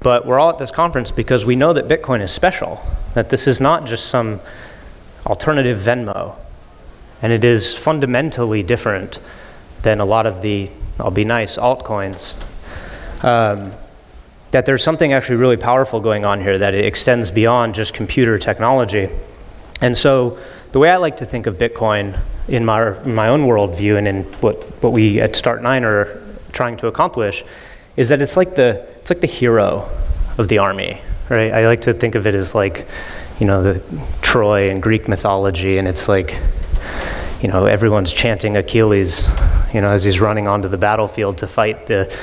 But 0.00 0.24
we're 0.24 0.38
all 0.38 0.48
at 0.48 0.56
this 0.56 0.70
conference 0.70 1.10
because 1.10 1.44
we 1.44 1.56
know 1.56 1.74
that 1.74 1.88
Bitcoin 1.88 2.22
is 2.22 2.32
special, 2.32 2.80
that 3.12 3.28
this 3.28 3.46
is 3.46 3.60
not 3.60 3.84
just 3.84 4.06
some 4.06 4.40
alternative 5.26 5.78
Venmo. 5.78 6.36
And 7.20 7.32
it 7.32 7.44
is 7.44 7.76
fundamentally 7.76 8.62
different 8.62 9.20
than 9.82 10.00
a 10.00 10.04
lot 10.04 10.26
of 10.26 10.42
the, 10.42 10.70
I'll 10.98 11.10
be 11.10 11.24
nice, 11.24 11.56
altcoins. 11.56 12.34
Um, 13.24 13.72
that 14.50 14.66
there's 14.66 14.82
something 14.82 15.12
actually 15.12 15.36
really 15.36 15.56
powerful 15.56 16.00
going 16.00 16.24
on 16.24 16.40
here, 16.40 16.58
that 16.58 16.74
it 16.74 16.84
extends 16.84 17.30
beyond 17.30 17.74
just 17.74 17.94
computer 17.94 18.38
technology. 18.38 19.08
And 19.80 19.96
so, 19.96 20.38
the 20.72 20.78
way 20.78 20.90
I 20.90 20.96
like 20.96 21.18
to 21.18 21.26
think 21.26 21.46
of 21.46 21.56
Bitcoin 21.56 22.18
in 22.48 22.64
my, 22.64 22.98
in 23.02 23.14
my 23.14 23.28
own 23.28 23.42
worldview 23.42 23.98
and 23.98 24.08
in 24.08 24.22
what, 24.40 24.62
what 24.82 24.92
we 24.92 25.20
at 25.20 25.32
Start9 25.32 25.82
are 25.82 26.22
trying 26.52 26.76
to 26.78 26.86
accomplish 26.86 27.44
is 27.96 28.08
that 28.08 28.22
it's 28.22 28.36
like, 28.36 28.54
the, 28.54 28.86
it's 28.96 29.10
like 29.10 29.20
the 29.20 29.26
hero 29.26 29.88
of 30.38 30.48
the 30.48 30.58
army, 30.58 31.00
right? 31.28 31.52
I 31.52 31.66
like 31.66 31.82
to 31.82 31.92
think 31.92 32.14
of 32.14 32.26
it 32.26 32.34
as 32.34 32.54
like, 32.54 32.86
you 33.38 33.46
know, 33.46 33.62
the 33.62 33.82
Troy 34.20 34.70
and 34.70 34.82
Greek 34.82 35.08
mythology, 35.08 35.78
and 35.78 35.88
it's 35.88 36.08
like, 36.08 36.40
you 37.40 37.48
know, 37.48 37.66
everyone's 37.66 38.12
chanting 38.12 38.56
Achilles, 38.56 39.26
you 39.74 39.80
know, 39.80 39.88
as 39.88 40.04
he's 40.04 40.20
running 40.20 40.46
onto 40.46 40.68
the 40.68 40.78
battlefield 40.78 41.38
to 41.38 41.46
fight 41.46 41.86
the, 41.86 42.16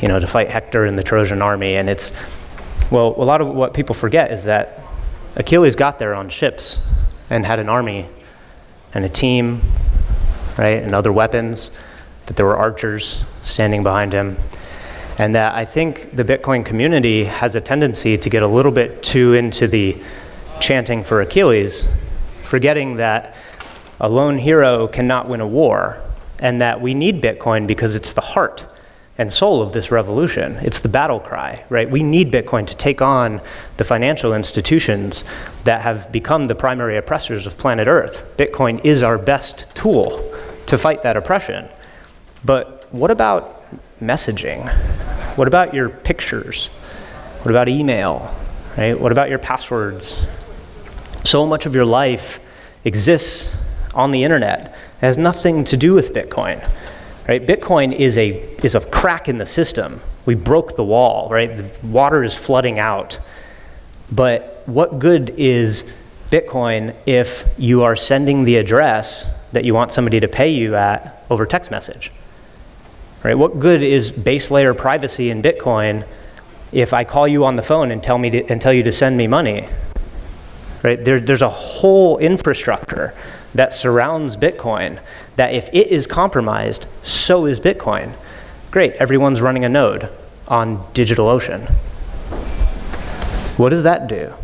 you 0.00 0.08
know, 0.08 0.18
to 0.18 0.26
fight 0.26 0.48
Hector 0.48 0.84
and 0.84 0.98
the 0.98 1.02
Trojan 1.02 1.42
army. 1.42 1.76
And 1.76 1.88
it's, 1.88 2.10
well, 2.90 3.14
a 3.16 3.24
lot 3.24 3.40
of 3.40 3.48
what 3.48 3.72
people 3.72 3.94
forget 3.94 4.32
is 4.32 4.44
that 4.44 4.80
Achilles 5.36 5.76
got 5.76 5.98
there 5.98 6.14
on 6.14 6.28
ships 6.28 6.78
and 7.30 7.46
had 7.46 7.58
an 7.58 7.68
army 7.68 8.08
and 8.94 9.04
a 9.04 9.08
team, 9.08 9.60
right, 10.58 10.82
and 10.82 10.94
other 10.94 11.12
weapons, 11.12 11.70
that 12.26 12.36
there 12.36 12.46
were 12.46 12.56
archers 12.56 13.24
standing 13.42 13.82
behind 13.82 14.12
him. 14.12 14.36
And 15.18 15.34
that 15.36 15.54
I 15.54 15.64
think 15.64 16.16
the 16.16 16.24
Bitcoin 16.24 16.64
community 16.66 17.24
has 17.24 17.54
a 17.54 17.60
tendency 17.60 18.18
to 18.18 18.28
get 18.28 18.42
a 18.42 18.48
little 18.48 18.72
bit 18.72 19.02
too 19.02 19.34
into 19.34 19.68
the 19.68 19.96
chanting 20.60 21.04
for 21.04 21.20
Achilles, 21.20 21.84
forgetting 22.42 22.96
that 22.96 23.36
a 24.00 24.08
lone 24.08 24.38
hero 24.38 24.88
cannot 24.88 25.28
win 25.28 25.40
a 25.40 25.46
war, 25.46 26.00
and 26.38 26.60
that 26.60 26.80
we 26.80 26.94
need 26.94 27.22
Bitcoin 27.22 27.66
because 27.66 27.94
it's 27.94 28.12
the 28.12 28.20
heart 28.20 28.66
and 29.16 29.32
soul 29.32 29.62
of 29.62 29.72
this 29.72 29.90
revolution. 29.90 30.56
It's 30.62 30.80
the 30.80 30.88
battle 30.88 31.20
cry, 31.20 31.64
right? 31.68 31.88
We 31.88 32.02
need 32.02 32.32
Bitcoin 32.32 32.66
to 32.66 32.76
take 32.76 33.00
on 33.00 33.40
the 33.76 33.84
financial 33.84 34.34
institutions 34.34 35.24
that 35.62 35.82
have 35.82 36.10
become 36.10 36.46
the 36.46 36.54
primary 36.54 36.96
oppressors 36.96 37.46
of 37.46 37.56
planet 37.56 37.86
Earth. 37.86 38.34
Bitcoin 38.36 38.84
is 38.84 39.02
our 39.02 39.16
best 39.16 39.66
tool 39.76 40.34
to 40.66 40.76
fight 40.76 41.02
that 41.02 41.16
oppression. 41.16 41.68
But 42.44 42.88
what 42.92 43.10
about 43.10 43.62
messaging? 44.00 44.68
What 45.36 45.46
about 45.46 45.74
your 45.74 45.88
pictures? 45.88 46.66
What 47.42 47.50
about 47.50 47.68
email? 47.68 48.34
Right? 48.76 48.98
What 48.98 49.12
about 49.12 49.30
your 49.30 49.38
passwords? 49.38 50.24
So 51.24 51.46
much 51.46 51.66
of 51.66 51.74
your 51.74 51.86
life 51.86 52.38
exists 52.84 53.54
on 53.94 54.10
the 54.10 54.24
internet. 54.24 54.66
It 54.66 55.00
has 55.00 55.18
nothing 55.18 55.64
to 55.64 55.76
do 55.76 55.94
with 55.94 56.12
Bitcoin. 56.12 56.68
Right? 57.26 57.44
Bitcoin 57.44 57.94
is 57.94 58.18
a, 58.18 58.30
is 58.62 58.74
a 58.74 58.80
crack 58.80 59.28
in 59.28 59.38
the 59.38 59.46
system. 59.46 60.00
We 60.26 60.34
broke 60.34 60.76
the 60.76 60.84
wall, 60.84 61.28
right? 61.30 61.56
The 61.56 61.86
water 61.86 62.22
is 62.22 62.34
flooding 62.34 62.78
out. 62.78 63.18
But 64.12 64.62
what 64.66 64.98
good 64.98 65.34
is 65.38 65.84
Bitcoin 66.30 66.94
if 67.06 67.46
you 67.56 67.82
are 67.82 67.96
sending 67.96 68.44
the 68.44 68.56
address 68.56 69.26
that 69.52 69.64
you 69.64 69.72
want 69.72 69.92
somebody 69.92 70.20
to 70.20 70.28
pay 70.28 70.50
you 70.50 70.74
at 70.74 71.24
over 71.30 71.46
text 71.46 71.70
message? 71.70 72.12
Right? 73.22 73.34
What 73.34 73.58
good 73.58 73.82
is 73.82 74.12
base 74.12 74.50
layer 74.50 74.74
privacy 74.74 75.30
in 75.30 75.40
Bitcoin 75.40 76.06
if 76.72 76.92
I 76.92 77.04
call 77.04 77.26
you 77.26 77.46
on 77.46 77.56
the 77.56 77.62
phone 77.62 77.90
and 77.90 78.02
tell 78.02 78.18
me 78.18 78.28
to, 78.30 78.44
and 78.50 78.60
tell 78.60 78.72
you 78.74 78.82
to 78.82 78.92
send 78.92 79.16
me 79.16 79.26
money? 79.26 79.66
Right? 80.84 81.02
There, 81.02 81.18
there's 81.18 81.42
a 81.42 81.48
whole 81.48 82.18
infrastructure 82.18 83.14
that 83.54 83.72
surrounds 83.72 84.36
Bitcoin 84.36 85.00
that 85.36 85.54
if 85.54 85.70
it 85.72 85.88
is 85.88 86.06
compromised, 86.06 86.86
so 87.02 87.46
is 87.46 87.58
Bitcoin. 87.58 88.12
Great, 88.70 88.92
everyone's 88.96 89.40
running 89.40 89.64
a 89.64 89.68
node 89.68 90.10
on 90.46 90.78
DigitalOcean. 90.92 91.70
What 93.56 93.70
does 93.70 93.84
that 93.84 94.08
do? 94.08 94.34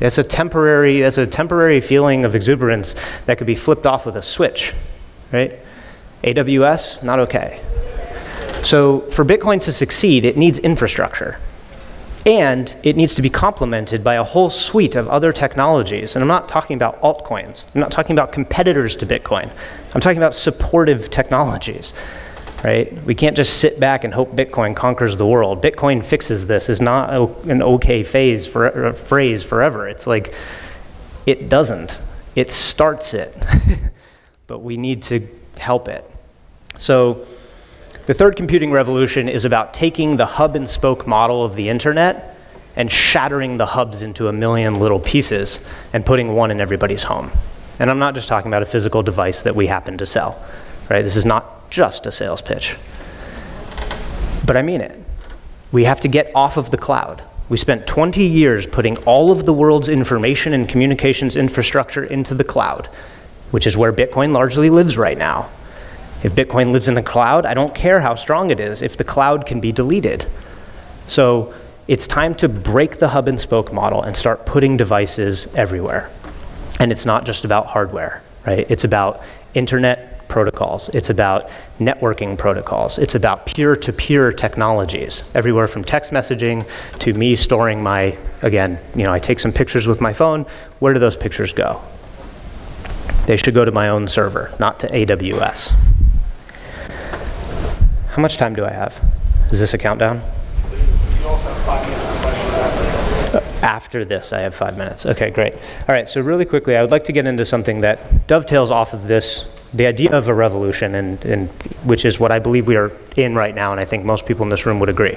It's 0.00 0.16
a 0.16 0.22
temporary, 0.22 1.02
it's 1.02 1.18
a 1.18 1.26
temporary 1.26 1.80
feeling 1.80 2.24
of 2.24 2.36
exuberance 2.36 2.94
that 3.26 3.38
could 3.38 3.48
be 3.48 3.56
flipped 3.56 3.84
off 3.84 4.06
with 4.06 4.16
a 4.16 4.22
switch, 4.22 4.72
right? 5.32 5.58
AWS, 6.22 7.02
not 7.02 7.18
okay. 7.18 7.60
So 8.62 9.00
for 9.00 9.24
Bitcoin 9.24 9.60
to 9.62 9.72
succeed, 9.72 10.24
it 10.24 10.36
needs 10.36 10.58
infrastructure. 10.60 11.38
And 12.26 12.74
it 12.82 12.96
needs 12.96 13.14
to 13.14 13.22
be 13.22 13.30
complemented 13.30 14.04
by 14.04 14.14
a 14.14 14.24
whole 14.24 14.50
suite 14.50 14.94
of 14.94 15.08
other 15.08 15.32
technologies. 15.32 16.14
And 16.14 16.22
I'm 16.22 16.28
not 16.28 16.48
talking 16.48 16.76
about 16.76 17.00
altcoins. 17.00 17.64
I'm 17.74 17.80
not 17.80 17.90
talking 17.90 18.12
about 18.12 18.30
competitors 18.30 18.94
to 18.96 19.06
Bitcoin. 19.06 19.50
I'm 19.94 20.00
talking 20.00 20.18
about 20.18 20.34
supportive 20.34 21.10
technologies. 21.10 21.94
Right? 22.62 22.92
We 23.04 23.14
can't 23.14 23.36
just 23.36 23.58
sit 23.58 23.80
back 23.80 24.04
and 24.04 24.12
hope 24.12 24.36
Bitcoin 24.36 24.76
conquers 24.76 25.16
the 25.16 25.26
world. 25.26 25.62
Bitcoin 25.62 26.04
fixes 26.04 26.46
this 26.46 26.68
is 26.68 26.78
not 26.78 27.10
an 27.48 27.62
okay 27.62 28.02
phase 28.02 28.46
for, 28.46 28.88
uh, 28.88 28.92
phrase 28.92 29.42
forever. 29.42 29.88
It's 29.88 30.06
like 30.06 30.34
it 31.24 31.48
doesn't. 31.48 31.98
It 32.36 32.52
starts 32.52 33.14
it. 33.14 33.34
but 34.46 34.58
we 34.58 34.76
need 34.76 35.02
to 35.04 35.26
help 35.58 35.88
it. 35.88 36.04
So 36.76 37.26
the 38.06 38.14
third 38.14 38.36
computing 38.36 38.70
revolution 38.70 39.28
is 39.28 39.44
about 39.44 39.74
taking 39.74 40.16
the 40.16 40.26
hub 40.26 40.56
and 40.56 40.68
spoke 40.68 41.06
model 41.06 41.44
of 41.44 41.54
the 41.54 41.68
internet 41.68 42.36
and 42.76 42.90
shattering 42.90 43.56
the 43.56 43.66
hubs 43.66 44.02
into 44.02 44.28
a 44.28 44.32
million 44.32 44.78
little 44.78 45.00
pieces 45.00 45.60
and 45.92 46.06
putting 46.06 46.34
one 46.34 46.50
in 46.50 46.60
everybody's 46.60 47.02
home. 47.02 47.30
And 47.78 47.90
I'm 47.90 47.98
not 47.98 48.14
just 48.14 48.28
talking 48.28 48.50
about 48.50 48.62
a 48.62 48.66
physical 48.66 49.02
device 49.02 49.42
that 49.42 49.54
we 49.56 49.66
happen 49.66 49.98
to 49.98 50.06
sell, 50.06 50.42
right? 50.88 51.02
This 51.02 51.16
is 51.16 51.24
not 51.24 51.70
just 51.70 52.06
a 52.06 52.12
sales 52.12 52.42
pitch. 52.42 52.76
But 54.44 54.56
I 54.56 54.62
mean 54.62 54.80
it. 54.80 54.98
We 55.72 55.84
have 55.84 56.00
to 56.00 56.08
get 56.08 56.30
off 56.34 56.56
of 56.56 56.70
the 56.70 56.78
cloud. 56.78 57.22
We 57.48 57.56
spent 57.56 57.86
20 57.86 58.24
years 58.24 58.66
putting 58.66 58.96
all 58.98 59.30
of 59.30 59.46
the 59.46 59.52
world's 59.52 59.88
information 59.88 60.52
and 60.52 60.68
communications 60.68 61.36
infrastructure 61.36 62.04
into 62.04 62.34
the 62.34 62.44
cloud, 62.44 62.86
which 63.50 63.66
is 63.66 63.76
where 63.76 63.92
Bitcoin 63.92 64.32
largely 64.32 64.70
lives 64.70 64.96
right 64.96 65.18
now. 65.18 65.48
If 66.22 66.34
Bitcoin 66.34 66.72
lives 66.72 66.88
in 66.88 66.94
the 66.94 67.02
cloud, 67.02 67.46
I 67.46 67.54
don't 67.54 67.74
care 67.74 68.00
how 68.00 68.14
strong 68.14 68.50
it 68.50 68.60
is 68.60 68.82
if 68.82 68.96
the 68.96 69.04
cloud 69.04 69.46
can 69.46 69.60
be 69.60 69.72
deleted. 69.72 70.26
So 71.06 71.54
it's 71.88 72.06
time 72.06 72.34
to 72.36 72.48
break 72.48 72.98
the 72.98 73.08
hub 73.08 73.26
and 73.26 73.40
spoke 73.40 73.72
model 73.72 74.02
and 74.02 74.16
start 74.16 74.46
putting 74.46 74.76
devices 74.76 75.48
everywhere. 75.54 76.10
And 76.78 76.92
it's 76.92 77.06
not 77.06 77.24
just 77.24 77.44
about 77.44 77.66
hardware, 77.66 78.22
right? 78.46 78.66
It's 78.70 78.84
about 78.84 79.22
internet 79.54 80.28
protocols. 80.28 80.88
It's 80.90 81.10
about 81.10 81.50
networking 81.78 82.38
protocols. 82.38 82.98
It's 82.98 83.14
about 83.14 83.46
peer-to-peer 83.46 84.32
technologies, 84.32 85.24
everywhere 85.34 85.66
from 85.66 85.82
text 85.82 86.12
messaging 86.12 86.66
to 87.00 87.12
me 87.12 87.34
storing 87.34 87.82
my, 87.82 88.16
again, 88.42 88.78
you 88.94 89.02
know, 89.02 89.12
I 89.12 89.18
take 89.18 89.40
some 89.40 89.52
pictures 89.52 89.86
with 89.86 90.00
my 90.00 90.12
phone. 90.12 90.46
Where 90.78 90.94
do 90.94 91.00
those 91.00 91.16
pictures 91.16 91.52
go? 91.52 91.82
They 93.26 93.36
should 93.36 93.54
go 93.54 93.64
to 93.64 93.72
my 93.72 93.88
own 93.88 94.06
server, 94.06 94.54
not 94.60 94.80
to 94.80 94.88
AWS. 94.88 95.72
How 98.10 98.20
much 98.20 98.38
time 98.38 98.54
do 98.54 98.64
I 98.64 98.70
have? 98.70 99.00
Is 99.52 99.60
this 99.60 99.72
a 99.72 99.78
countdown? 99.78 100.20
After 103.62 104.04
this, 104.04 104.32
I 104.32 104.40
have 104.40 104.54
five 104.54 104.76
minutes. 104.76 105.06
Okay, 105.06 105.30
great. 105.30 105.54
All 105.54 105.94
right, 105.94 106.08
so 106.08 106.20
really 106.20 106.44
quickly, 106.44 106.76
I 106.76 106.82
would 106.82 106.90
like 106.90 107.04
to 107.04 107.12
get 107.12 107.26
into 107.28 107.44
something 107.44 107.82
that 107.82 108.26
dovetails 108.26 108.72
off 108.72 108.94
of 108.94 109.06
this, 109.06 109.48
the 109.74 109.86
idea 109.86 110.10
of 110.10 110.26
a 110.26 110.34
revolution, 110.34 110.96
and, 110.96 111.24
and 111.24 111.48
which 111.84 112.04
is 112.04 112.18
what 112.18 112.32
I 112.32 112.40
believe 112.40 112.66
we 112.66 112.76
are 112.76 112.90
in 113.16 113.36
right 113.36 113.54
now, 113.54 113.70
and 113.70 113.80
I 113.80 113.84
think 113.84 114.04
most 114.04 114.26
people 114.26 114.42
in 114.42 114.48
this 114.48 114.66
room 114.66 114.80
would 114.80 114.88
agree. 114.88 115.16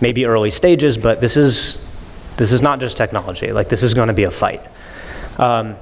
Maybe 0.00 0.24
early 0.24 0.50
stages, 0.50 0.98
but 0.98 1.20
this 1.20 1.36
is 1.36 1.84
this 2.36 2.52
is 2.52 2.62
not 2.62 2.80
just 2.80 2.96
technology. 2.96 3.52
Like 3.52 3.68
this 3.68 3.82
is 3.82 3.92
going 3.92 4.08
to 4.08 4.14
be 4.14 4.24
a 4.24 4.30
fight. 4.30 4.62
Um, 5.38 5.76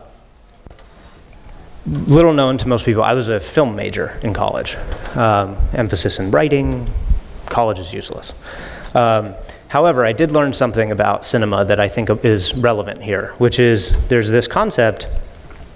little 1.89 2.33
known 2.33 2.59
to 2.59 2.69
most 2.69 2.85
people, 2.85 3.03
I 3.03 3.15
was 3.15 3.29
a 3.29 3.41
film 3.41 3.75
major 3.75 4.19
in 4.23 4.35
college. 4.35 4.77
Um, 5.17 5.57
emphasis 5.73 6.19
in 6.19 6.31
writing, 6.31 6.89
college 7.47 7.79
is 7.79 7.93
useless. 7.93 8.33
Um, 8.95 9.35
however, 9.69 10.05
I 10.05 10.13
did 10.13 10.33
learn 10.33 10.53
something 10.53 10.91
about 10.91 11.25
cinema 11.25 11.65
that 11.65 11.81
I 11.81 11.89
think 11.89 12.11
is 12.25 12.55
relevant 12.55 13.03
here, 13.03 13.35
which 13.39 13.59
is 13.59 13.97
there's 14.09 14.29
this 14.29 14.47
concept 14.47 15.09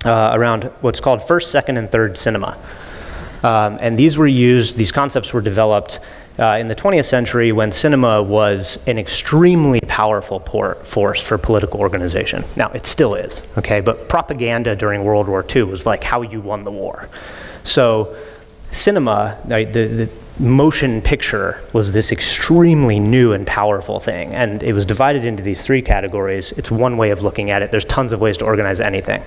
uh, 0.04 0.30
around 0.34 0.64
what's 0.80 1.00
called 1.00 1.22
first, 1.22 1.50
second, 1.50 1.78
and 1.78 1.90
third 1.90 2.18
cinema. 2.18 2.58
Um, 3.42 3.78
and 3.80 3.98
these 3.98 4.18
were 4.18 4.26
used, 4.26 4.76
these 4.76 4.92
concepts 4.92 5.32
were 5.32 5.40
developed 5.40 5.98
uh, 6.38 6.56
in 6.58 6.68
the 6.68 6.74
20th 6.74 7.04
century 7.04 7.52
when 7.52 7.72
cinema 7.72 8.22
was 8.22 8.82
an 8.86 8.98
extremely 8.98 9.80
powerful 9.80 10.40
por- 10.40 10.76
force 10.76 11.22
for 11.22 11.38
political 11.38 11.80
organization. 11.80 12.44
Now, 12.56 12.70
it 12.70 12.86
still 12.86 13.14
is, 13.14 13.42
okay? 13.58 13.80
But 13.80 14.08
propaganda 14.08 14.74
during 14.74 15.04
World 15.04 15.28
War 15.28 15.44
II 15.54 15.64
was 15.64 15.86
like 15.86 16.02
how 16.02 16.22
you 16.22 16.40
won 16.40 16.64
the 16.64 16.70
war. 16.70 17.08
So, 17.64 18.16
cinema, 18.70 19.38
the, 19.46 19.64
the 19.64 20.08
motion 20.38 21.02
picture 21.02 21.62
was 21.72 21.92
this 21.92 22.10
extremely 22.10 22.98
new 22.98 23.32
and 23.32 23.46
powerful 23.46 24.00
thing. 24.00 24.34
And 24.34 24.62
it 24.62 24.72
was 24.72 24.84
divided 24.84 25.24
into 25.24 25.42
these 25.42 25.64
three 25.64 25.82
categories. 25.82 26.52
It's 26.52 26.70
one 26.70 26.96
way 26.96 27.10
of 27.10 27.22
looking 27.22 27.50
at 27.50 27.62
it. 27.62 27.70
There's 27.70 27.84
tons 27.84 28.12
of 28.12 28.20
ways 28.20 28.38
to 28.38 28.44
organize 28.44 28.80
anything. 28.80 29.22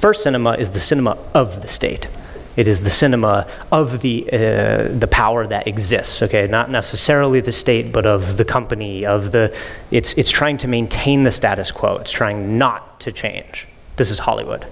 First 0.00 0.24
cinema 0.24 0.54
is 0.54 0.72
the 0.72 0.80
cinema 0.80 1.16
of 1.34 1.62
the 1.62 1.68
state. 1.68 2.08
It 2.56 2.68
is 2.68 2.82
the 2.82 2.90
cinema 2.90 3.46
of 3.70 4.02
the, 4.02 4.28
uh, 4.30 4.88
the 4.88 5.08
power 5.10 5.46
that 5.46 5.66
exists, 5.66 6.20
okay? 6.22 6.46
Not 6.46 6.70
necessarily 6.70 7.40
the 7.40 7.52
state, 7.52 7.92
but 7.92 8.04
of 8.04 8.36
the 8.36 8.44
company, 8.44 9.06
of 9.06 9.32
the, 9.32 9.56
it's, 9.90 10.12
it's 10.14 10.30
trying 10.30 10.58
to 10.58 10.68
maintain 10.68 11.22
the 11.24 11.30
status 11.30 11.70
quo. 11.70 11.96
It's 11.96 12.12
trying 12.12 12.58
not 12.58 13.00
to 13.00 13.12
change. 13.12 13.66
This 13.96 14.10
is 14.10 14.18
Hollywood. 14.18 14.64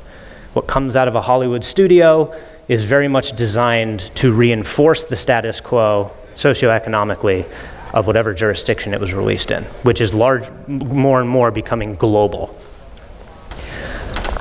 What 0.53 0.67
comes 0.67 0.95
out 0.95 1.09
of 1.09 1.15
a 1.15 1.23
Hollywood 1.23 1.65
studio 1.65 2.35
is 2.69 2.85
very 2.85 3.09
much 3.09 3.35
designed 3.35 4.11
to 4.17 4.33
reinforce 4.33 5.05
the 5.05 5.17
status 5.17 5.61
quo 5.61 6.13
socioeconomically 6.35 7.47
of 7.95 8.07
whatever 8.07 8.35
jurisdiction 8.35 8.95
it 8.95 9.01
was 9.01 9.15
released 9.15 9.51
in, 9.51 9.65
which 9.83 10.01
is 10.01 10.15
large, 10.15 10.49
more 10.69 11.21
and 11.21 11.29
more 11.29 11.51
becoming 11.51 11.95
global. 11.97 12.57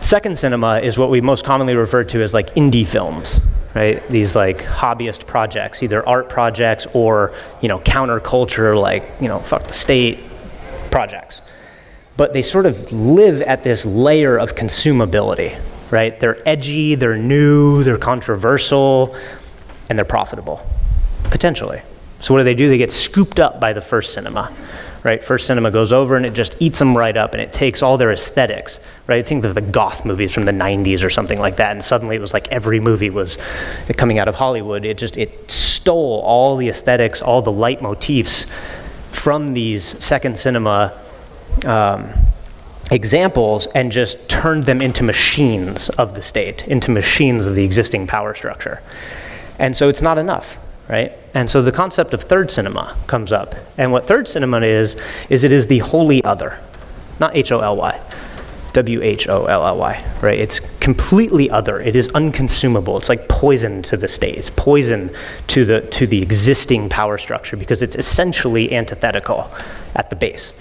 Second 0.01 0.37
cinema 0.37 0.79
is 0.79 0.97
what 0.97 1.09
we 1.09 1.21
most 1.21 1.45
commonly 1.45 1.75
refer 1.75 2.03
to 2.05 2.21
as 2.21 2.33
like 2.33 2.55
indie 2.55 2.87
films, 2.87 3.39
right? 3.75 4.07
These 4.09 4.35
like 4.35 4.59
hobbyist 4.59 5.27
projects, 5.27 5.83
either 5.83 6.07
art 6.07 6.29
projects 6.29 6.87
or, 6.93 7.33
you 7.61 7.69
know, 7.69 7.79
counterculture, 7.79 8.79
like, 8.79 9.03
you 9.19 9.27
know, 9.27 9.39
fuck 9.39 9.63
the 9.63 9.73
state 9.73 10.19
projects. 10.89 11.41
But 12.17 12.33
they 12.33 12.41
sort 12.41 12.65
of 12.65 12.91
live 12.91 13.41
at 13.41 13.63
this 13.63 13.85
layer 13.85 14.37
of 14.37 14.55
consumability, 14.55 15.59
right? 15.91 16.19
They're 16.19 16.47
edgy, 16.47 16.95
they're 16.95 17.17
new, 17.17 17.83
they're 17.83 17.97
controversial, 17.97 19.15
and 19.89 19.97
they're 19.97 20.05
profitable, 20.05 20.65
potentially. 21.25 21.81
So 22.19 22.33
what 22.33 22.41
do 22.41 22.43
they 22.43 22.55
do? 22.55 22.67
They 22.67 22.77
get 22.77 22.91
scooped 22.91 23.39
up 23.39 23.59
by 23.59 23.73
the 23.73 23.81
first 23.81 24.13
cinema, 24.13 24.53
right? 25.03 25.23
First 25.23 25.47
cinema 25.47 25.71
goes 25.71 25.93
over 25.93 26.15
and 26.15 26.25
it 26.25 26.33
just 26.33 26.55
eats 26.59 26.79
them 26.79 26.95
right 26.97 27.15
up 27.15 27.33
and 27.33 27.41
it 27.41 27.53
takes 27.53 27.81
all 27.81 27.97
their 27.97 28.11
aesthetics, 28.11 28.79
right? 29.07 29.25
Think 29.25 29.45
of 29.45 29.55
the 29.55 29.61
goth 29.61 30.05
movies 30.05 30.33
from 30.33 30.45
the 30.45 30.51
90s 30.51 31.03
or 31.03 31.09
something 31.09 31.39
like 31.39 31.55
that, 31.57 31.71
and 31.71 31.83
suddenly 31.83 32.15
it 32.15 32.21
was 32.21 32.33
like 32.33 32.47
every 32.49 32.79
movie 32.79 33.09
was 33.09 33.37
coming 33.97 34.19
out 34.19 34.27
of 34.27 34.35
Hollywood. 34.35 34.85
It 34.85 34.97
just 34.97 35.17
it 35.17 35.49
stole 35.49 36.21
all 36.21 36.57
the 36.57 36.69
aesthetics, 36.69 37.21
all 37.21 37.41
the 37.41 37.51
leitmotifs 37.51 38.47
from 39.11 39.53
these 39.53 40.03
second 40.03 40.37
cinema 40.37 40.93
um, 41.65 42.13
examples 42.91 43.67
and 43.67 43.91
just 43.91 44.29
turned 44.29 44.65
them 44.65 44.81
into 44.81 45.03
machines 45.03 45.89
of 45.89 46.13
the 46.13 46.21
state, 46.21 46.67
into 46.67 46.91
machines 46.91 47.45
of 47.45 47.55
the 47.55 47.63
existing 47.63 48.07
power 48.07 48.33
structure. 48.35 48.81
And 49.57 49.75
so 49.75 49.89
it's 49.89 50.01
not 50.01 50.17
enough 50.17 50.57
right? 50.89 51.13
And 51.33 51.49
so 51.49 51.61
the 51.61 51.71
concept 51.71 52.13
of 52.13 52.21
third 52.21 52.51
cinema 52.51 52.97
comes 53.07 53.31
up. 53.31 53.55
And 53.77 53.91
what 53.91 54.05
third 54.05 54.27
cinema 54.27 54.61
is, 54.61 54.95
is 55.29 55.43
it 55.43 55.51
is 55.51 55.67
the 55.67 55.79
holy 55.79 56.23
other, 56.23 56.59
not 57.19 57.35
H 57.35 57.51
O 57.51 57.59
L 57.59 57.75
Y. 57.75 57.99
W 58.73 59.01
H 59.01 59.27
O 59.27 59.45
L 59.45 59.65
L 59.65 59.77
Y, 59.77 60.05
right? 60.21 60.39
It's 60.39 60.59
completely 60.79 61.49
other. 61.49 61.79
It 61.79 61.95
is 61.95 62.07
unconsumable. 62.09 62.97
It's 62.97 63.09
like 63.09 63.27
poison 63.27 63.81
to 63.83 63.97
the 63.97 64.07
state. 64.07 64.37
It's 64.37 64.51
poison 64.51 65.09
to 65.47 65.65
the 65.65 65.81
to 65.81 66.05
the 66.05 66.21
existing 66.21 66.87
power 66.89 67.17
structure 67.17 67.57
because 67.57 67.81
it's 67.81 67.95
essentially 67.95 68.71
antithetical 68.71 69.49
at 69.95 70.09
the 70.11 70.15
base. 70.15 70.53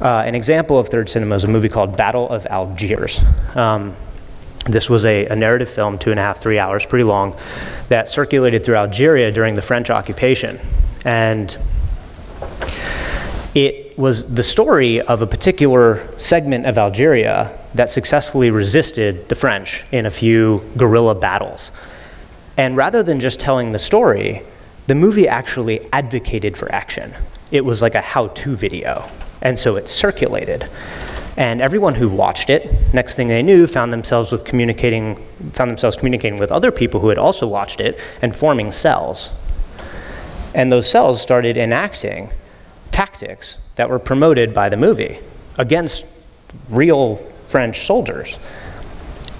Uh, 0.00 0.22
an 0.26 0.34
example 0.34 0.78
of 0.78 0.88
third 0.88 1.08
cinema 1.08 1.34
is 1.34 1.44
a 1.44 1.48
movie 1.48 1.68
called 1.68 1.96
Battle 1.96 2.28
of 2.28 2.46
Algiers. 2.46 3.20
Um, 3.54 3.94
this 4.68 4.90
was 4.90 5.04
a, 5.04 5.26
a, 5.26 5.36
narrative 5.36 5.68
film, 5.68 5.98
two 5.98 6.10
and 6.10 6.20
a 6.20 6.22
half, 6.22 6.40
three 6.40 6.58
hours, 6.58 6.84
pretty 6.84 7.04
long, 7.04 7.36
that 7.88 8.08
circulated 8.08 8.64
through 8.64 8.76
Algeria 8.76 9.32
during 9.32 9.54
the 9.54 9.62
French 9.62 9.90
occupation. 9.90 10.60
And 11.04 11.56
it 13.54 13.98
was 13.98 14.32
the 14.32 14.42
story 14.42 15.00
of 15.00 15.22
a 15.22 15.26
particular 15.26 16.06
segment 16.18 16.66
of 16.66 16.78
Algeria 16.78 17.58
that 17.74 17.90
successfully 17.90 18.50
resisted 18.50 19.28
the 19.28 19.34
French 19.34 19.84
in 19.90 20.06
a 20.06 20.10
few 20.10 20.62
guerrilla 20.76 21.14
battles. 21.14 21.72
And 22.56 22.76
rather 22.76 23.02
than 23.02 23.20
just 23.20 23.40
telling 23.40 23.72
the 23.72 23.78
story, 23.78 24.42
the 24.86 24.94
movie 24.94 25.28
actually 25.28 25.86
advocated 25.92 26.56
for 26.56 26.70
action. 26.72 27.14
It 27.50 27.64
was 27.64 27.82
like 27.82 27.94
a 27.94 28.00
how 28.00 28.28
to 28.28 28.56
video. 28.56 29.08
And 29.42 29.58
so 29.58 29.76
it 29.76 29.88
circulated. 29.88 30.68
And 31.38 31.60
everyone 31.62 31.94
who 31.94 32.08
watched 32.08 32.50
it, 32.50 32.92
next 32.92 33.14
thing 33.14 33.28
they 33.28 33.44
knew, 33.44 33.68
found 33.68 33.92
themselves 33.92 34.32
with 34.32 34.44
communicating, 34.44 35.24
found 35.52 35.70
themselves 35.70 35.96
communicating 35.96 36.36
with 36.36 36.50
other 36.50 36.72
people 36.72 36.98
who 36.98 37.10
had 37.10 37.16
also 37.16 37.46
watched 37.46 37.80
it 37.80 37.96
and 38.22 38.34
forming 38.34 38.72
cells. 38.72 39.30
And 40.52 40.72
those 40.72 40.90
cells 40.90 41.22
started 41.22 41.56
enacting 41.56 42.30
tactics 42.90 43.58
that 43.76 43.88
were 43.88 44.00
promoted 44.00 44.52
by 44.52 44.68
the 44.68 44.76
movie 44.76 45.20
against 45.58 46.04
real 46.70 47.24
French 47.46 47.86
soldiers. 47.86 48.36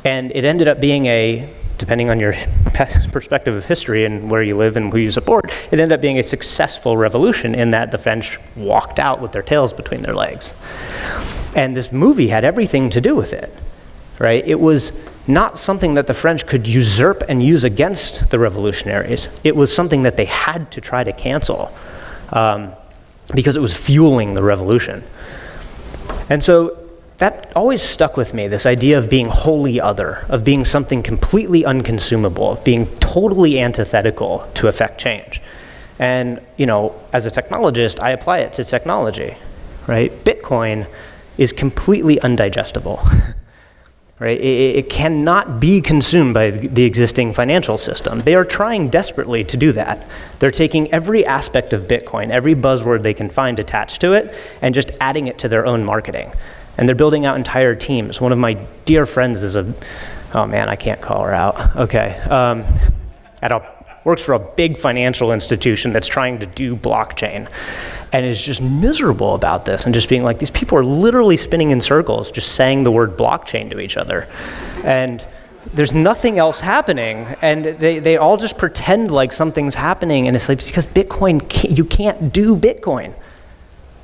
And 0.04 0.30
it 0.36 0.44
ended 0.44 0.68
up 0.68 0.78
being 0.78 1.06
a, 1.06 1.52
depending 1.78 2.10
on 2.10 2.20
your 2.20 2.34
perspective 3.12 3.54
of 3.54 3.64
history 3.64 4.04
and 4.04 4.30
where 4.30 4.42
you 4.42 4.56
live 4.56 4.76
and 4.76 4.92
who 4.92 4.98
you 4.98 5.10
support, 5.10 5.46
it 5.70 5.80
ended 5.80 5.92
up 5.92 6.00
being 6.00 6.18
a 6.18 6.22
successful 6.22 6.96
revolution 6.96 7.54
in 7.54 7.70
that 7.70 7.90
the 7.90 7.98
French 7.98 8.38
walked 8.56 8.98
out 8.98 9.20
with 9.20 9.32
their 9.32 9.42
tails 9.42 9.72
between 9.72 10.02
their 10.02 10.14
legs. 10.14 10.52
And 11.54 11.76
this 11.76 11.92
movie 11.92 12.28
had 12.28 12.44
everything 12.44 12.90
to 12.90 13.00
do 13.00 13.14
with 13.14 13.32
it, 13.32 13.52
right? 14.18 14.46
It 14.46 14.60
was 14.60 14.92
not 15.28 15.58
something 15.58 15.94
that 15.94 16.06
the 16.06 16.14
French 16.14 16.46
could 16.46 16.66
usurp 16.66 17.22
and 17.28 17.42
use 17.42 17.64
against 17.64 18.30
the 18.30 18.38
revolutionaries. 18.38 19.28
It 19.44 19.54
was 19.54 19.74
something 19.74 20.02
that 20.02 20.16
they 20.16 20.24
had 20.24 20.70
to 20.72 20.80
try 20.80 21.04
to 21.04 21.12
cancel 21.12 21.72
um, 22.30 22.72
because 23.34 23.56
it 23.56 23.60
was 23.60 23.76
fueling 23.76 24.34
the 24.34 24.42
revolution. 24.42 25.04
And 26.30 26.42
so 26.42 26.87
that 27.18 27.52
always 27.56 27.82
stuck 27.82 28.16
with 28.16 28.32
me 28.32 28.46
this 28.46 28.64
idea 28.64 28.96
of 28.96 29.10
being 29.10 29.26
wholly 29.26 29.80
other, 29.80 30.24
of 30.28 30.44
being 30.44 30.64
something 30.64 31.02
completely 31.02 31.64
unconsumable, 31.64 32.52
of 32.52 32.64
being 32.64 32.86
totally 32.98 33.58
antithetical 33.60 34.48
to 34.54 34.68
affect 34.68 35.00
change. 35.00 35.42
And, 35.98 36.40
you 36.56 36.66
know, 36.66 36.94
as 37.12 37.26
a 37.26 37.30
technologist, 37.30 38.00
I 38.00 38.10
apply 38.10 38.38
it 38.38 38.52
to 38.54 38.64
technology, 38.64 39.36
right? 39.88 40.12
Bitcoin 40.24 40.86
is 41.36 41.52
completely 41.52 42.16
undigestible. 42.16 43.34
right? 44.20 44.40
It, 44.40 44.76
it, 44.76 44.88
cannot 44.88 45.60
be 45.60 45.80
consumed 45.80 46.34
by 46.34 46.50
the 46.50 46.84
existing 46.84 47.34
financial 47.34 47.78
system. 47.78 48.20
They 48.20 48.34
are 48.34 48.44
trying 48.44 48.90
desperately 48.90 49.44
to 49.44 49.56
do 49.56 49.70
that. 49.72 50.08
They're 50.40 50.50
taking 50.50 50.92
every 50.92 51.24
aspect 51.24 51.72
of 51.72 51.82
Bitcoin, 51.82 52.30
every 52.30 52.54
buzzword 52.54 53.02
they 53.02 53.14
can 53.14 53.30
find 53.30 53.58
attached 53.60 54.00
to 54.00 54.14
it, 54.14 54.34
and 54.60 54.74
just 54.74 54.90
adding 55.00 55.28
it 55.28 55.38
to 55.38 55.48
their 55.48 55.66
own 55.66 55.84
marketing. 55.84 56.32
And 56.78 56.88
they're 56.88 56.96
building 56.96 57.26
out 57.26 57.36
entire 57.36 57.74
teams. 57.74 58.20
One 58.20 58.32
of 58.32 58.38
my 58.38 58.54
dear 58.86 59.04
friends 59.04 59.42
is 59.42 59.56
a, 59.56 59.74
oh 60.34 60.46
man, 60.46 60.68
I 60.68 60.76
can't 60.76 61.00
call 61.00 61.24
her 61.24 61.34
out. 61.34 61.76
Okay. 61.76 62.16
Um, 62.30 62.64
at 63.42 63.52
a, 63.52 63.68
works 64.04 64.22
for 64.22 64.32
a 64.32 64.38
big 64.38 64.78
financial 64.78 65.32
institution 65.32 65.92
that's 65.92 66.08
trying 66.08 66.38
to 66.38 66.46
do 66.46 66.74
blockchain 66.74 67.46
and 68.12 68.24
is 68.24 68.40
just 68.40 68.62
miserable 68.62 69.34
about 69.34 69.64
this 69.64 69.84
and 69.84 69.94
just 69.94 70.08
being 70.08 70.22
like, 70.22 70.38
these 70.38 70.50
people 70.50 70.78
are 70.78 70.84
literally 70.84 71.36
spinning 71.36 71.70
in 71.70 71.80
circles, 71.80 72.30
just 72.30 72.54
saying 72.54 72.84
the 72.84 72.90
word 72.90 73.18
blockchain 73.18 73.68
to 73.70 73.80
each 73.80 73.96
other. 73.96 74.26
And 74.82 75.26
there's 75.74 75.92
nothing 75.92 76.38
else 76.38 76.60
happening. 76.60 77.36
And 77.42 77.64
they, 77.64 77.98
they 77.98 78.16
all 78.16 78.36
just 78.36 78.56
pretend 78.56 79.10
like 79.10 79.32
something's 79.32 79.74
happening. 79.74 80.26
And 80.26 80.36
it's 80.36 80.48
like, 80.48 80.64
because 80.64 80.86
Bitcoin, 80.86 81.76
you 81.76 81.84
can't 81.84 82.32
do 82.32 82.56
Bitcoin. 82.56 83.12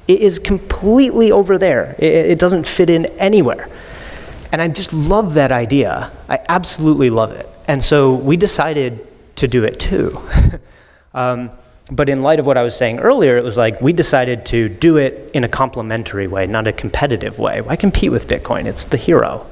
It 0.06 0.20
is 0.20 0.38
completely 0.38 1.32
over 1.32 1.58
there, 1.58 1.94
it, 1.98 2.12
it 2.32 2.38
doesn't 2.38 2.66
fit 2.66 2.90
in 2.90 3.06
anywhere. 3.18 3.68
And 4.52 4.62
I 4.62 4.68
just 4.68 4.92
love 4.92 5.34
that 5.34 5.50
idea. 5.50 6.12
I 6.28 6.38
absolutely 6.48 7.10
love 7.10 7.32
it. 7.32 7.48
And 7.66 7.82
so 7.82 8.14
we 8.14 8.36
decided 8.36 9.04
to 9.36 9.48
do 9.48 9.64
it 9.64 9.80
too. 9.80 10.12
um, 11.14 11.50
but 11.90 12.08
in 12.08 12.22
light 12.22 12.40
of 12.40 12.46
what 12.46 12.56
I 12.56 12.62
was 12.62 12.76
saying 12.76 13.00
earlier, 13.00 13.36
it 13.36 13.44
was 13.44 13.56
like 13.56 13.80
we 13.80 13.92
decided 13.92 14.46
to 14.46 14.68
do 14.68 14.96
it 14.96 15.30
in 15.34 15.44
a 15.44 15.48
complementary 15.48 16.26
way, 16.26 16.46
not 16.46 16.66
a 16.66 16.72
competitive 16.72 17.38
way. 17.38 17.60
Why 17.60 17.76
compete 17.76 18.10
with 18.10 18.26
Bitcoin? 18.26 18.66
It's 18.66 18.84
the 18.84 18.96
hero, 18.96 19.46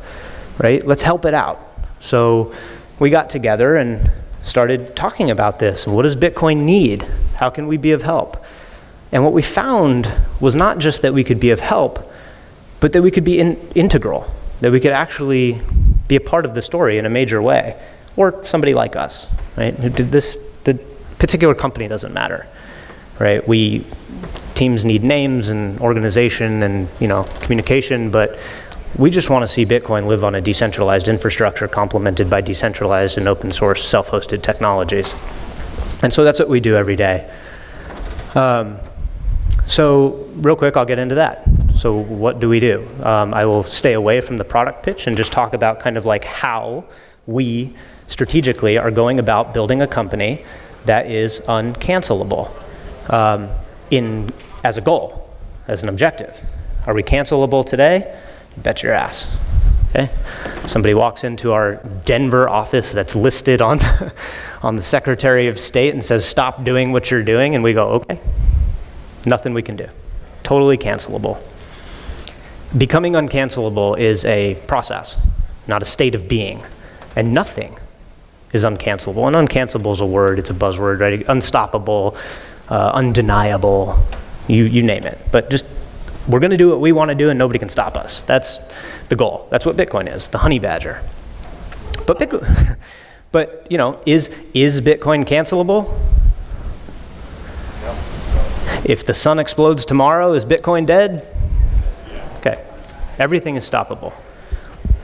right? 0.59 0.87
Let's 0.87 1.03
help 1.03 1.25
it 1.25 1.35
out. 1.35 1.61
So 2.01 2.55
we 2.99 3.11
got 3.11 3.29
together 3.29 3.77
and 3.77 4.11
started 4.43 4.97
talking 4.97 5.31
about 5.31 5.59
this. 5.59 5.87
What 5.87 6.03
does 6.03 6.17
Bitcoin 6.17 6.59
need? 6.59 7.03
How 7.35 7.51
can 7.51 7.67
we 7.67 7.77
be 7.77 7.93
of 7.93 8.03
help? 8.03 8.42
And 9.13 9.23
what 9.23 9.35
we 9.35 9.43
found 9.43 10.13
was 10.41 10.55
not 10.55 10.79
just 10.79 11.03
that 11.03 11.13
we 11.13 11.23
could 11.23 11.39
be 11.39 11.51
of 11.51 11.61
help, 11.61 12.11
but 12.81 12.93
that 12.95 13.03
we 13.03 13.11
could 13.11 13.25
be 13.25 13.39
in, 13.39 13.57
integral, 13.75 14.29
that 14.61 14.73
we 14.73 14.81
could 14.81 14.93
actually 14.93 15.61
be 16.09 16.17
a 16.17 16.21
part 16.21 16.45
of 16.45 16.55
the 16.55 16.63
story 16.63 16.99
in 16.99 17.07
a 17.07 17.11
major 17.11 17.41
way, 17.41 17.81
or 18.17 18.45
somebody 18.45 18.75
like 18.75 18.97
us, 18.97 19.27
right? 19.57 19.75
Who 19.75 19.89
did 19.89 20.11
this 20.11 20.39
the 20.65 20.75
particular 21.19 21.55
company 21.55 21.89
doesn't 21.89 22.13
matter, 22.13 22.47
right? 23.19 23.47
We 23.47 23.85
teams 24.55 24.85
need 24.85 25.03
names 25.03 25.49
and 25.49 25.79
organization 25.81 26.63
and 26.63 26.89
you 27.01 27.09
know 27.09 27.25
communication, 27.41 28.11
but 28.11 28.39
we 28.99 29.11
just 29.11 29.31
want 29.31 29.43
to 29.43 29.47
see 29.47 29.65
Bitcoin 29.65 30.07
live 30.07 30.25
on 30.25 30.35
a 30.35 30.41
decentralized 30.41 31.09
infrastructure 31.09 31.69
complemented 31.69 32.29
by 32.29 32.41
decentralized 32.41 33.17
and 33.17 33.27
open 33.27 33.51
source 33.51 33.87
self-hosted 33.87 34.43
technologies. 34.43 35.15
And 36.03 36.13
so 36.13 36.25
that's 36.25 36.39
what 36.39 36.49
we 36.49 36.61
do 36.61 36.75
every 36.75 36.97
day. 36.97 37.31
Um, 38.35 38.79
so 39.67 40.29
real 40.37 40.57
quick, 40.57 40.77
I'll 40.77 40.85
get 40.85 40.99
into 40.99 41.15
that. 41.17 41.45
So 41.75 41.97
what 41.97 42.41
do 42.41 42.49
we 42.49 42.61
do? 42.61 42.87
Um, 43.03 43.33
I 43.35 43.45
will 43.45 43.63
stay 43.63 43.95
away 43.95 44.21
from 44.21 44.37
the 44.37 44.45
product 44.45 44.83
pitch 44.83 45.07
and 45.07 45.17
just 45.17 45.33
talk 45.33 45.55
about 45.55 45.81
kind 45.81 45.97
of 45.97 46.05
like 46.05 46.25
how 46.25 46.85
we 47.27 47.75
strategically 48.07 48.79
are 48.79 48.91
going 48.91 49.19
about 49.19 49.55
building 49.55 49.83
a 49.83 49.87
company 49.87 50.45
that 50.85 51.11
is 51.11 51.41
uncancelable 51.41 52.51
um, 53.11 53.49
in, 53.91 54.33
as 54.65 54.77
a 54.77 54.81
goal, 54.81 55.31
as 55.69 55.83
an 55.83 55.89
objective. 55.89 56.41
Are 56.87 56.95
we 56.95 57.03
cancelable 57.03 57.65
today? 57.65 58.19
Bet 58.59 58.83
your 58.83 58.93
ass. 58.93 59.31
Okay? 59.91 60.11
Somebody 60.67 60.95
walks 60.95 61.25
into 61.25 61.53
our 61.53 61.77
Denver 62.05 62.49
office 62.49 62.93
that's 62.93 63.15
listed 63.15 63.61
on, 63.61 63.81
on 64.63 64.77
the 64.77 64.83
Secretary 64.83 65.49
of 65.49 65.61
State 65.61 65.95
and 65.95 66.05
says, 66.05 66.25
Stop 66.25 66.65
doing 66.65 66.93
what 66.93 67.11
you're 67.11 67.23
doing, 67.23 67.55
and 67.55 67.63
we 67.63 67.73
go, 67.73 67.91
Okay. 67.91 68.21
Nothing 69.25 69.55
we 69.55 69.63
can 69.63 69.77
do. 69.77 69.87
Totally 70.43 70.77
cancelable. 70.77 71.39
Becoming 72.77 73.13
uncancelable 73.13 73.99
is 73.99 74.25
a 74.25 74.55
process, 74.67 75.17
not 75.67 75.83
a 75.83 75.85
state 75.85 76.15
of 76.15 76.27
being. 76.27 76.63
And 77.15 77.35
nothing 77.35 77.79
is 78.53 78.65
uncancelable. 78.65 79.27
And 79.27 79.49
uncancelable 79.49 79.93
is 79.93 80.01
a 80.01 80.07
word, 80.07 80.39
it's 80.39 80.51
a 80.51 80.55
buzzword, 80.55 81.01
right? 81.01 81.25
Unstoppable, 81.29 82.17
uh, 82.71 82.91
undeniable, 82.95 83.99
you, 84.49 84.65
you 84.65 84.83
name 84.83 85.05
it. 85.05 85.19
But 85.31 85.51
just, 85.51 85.65
we're 86.29 86.41
going 86.41 86.51
to 86.51 86.57
do 86.57 86.71
what 86.71 86.81
we 86.81 86.93
want 86.93 87.11
to 87.11 87.15
do 87.15 87.31
and 87.31 87.39
nobody 87.39 87.59
can 87.59 87.69
stop 87.69 87.97
us. 87.97 88.23
That's 88.23 88.61
the 89.09 89.17
goal. 89.17 89.47
That's 89.51 89.67
what 89.67 89.77
Bitcoin 89.77 90.13
is, 90.13 90.29
the 90.29 90.39
honey 90.39 90.59
badger. 90.59 91.03
But 92.07 92.19
Bitcoin, 92.19 92.79
but 93.33 93.67
you 93.71 93.79
know, 93.79 94.01
is, 94.07 94.31
is 94.55 94.81
Bitcoin 94.81 95.27
cancelable? 95.27 95.95
If 98.85 99.07
the 99.07 99.15
sun 99.15 99.39
explodes 99.39 99.85
tomorrow, 99.85 100.33
is 100.33 100.45
Bitcoin 100.45 100.87
dead? 100.87 101.27
Okay. 102.39 102.65
Everything 103.19 103.55
is 103.55 103.69
stoppable. 103.69 104.13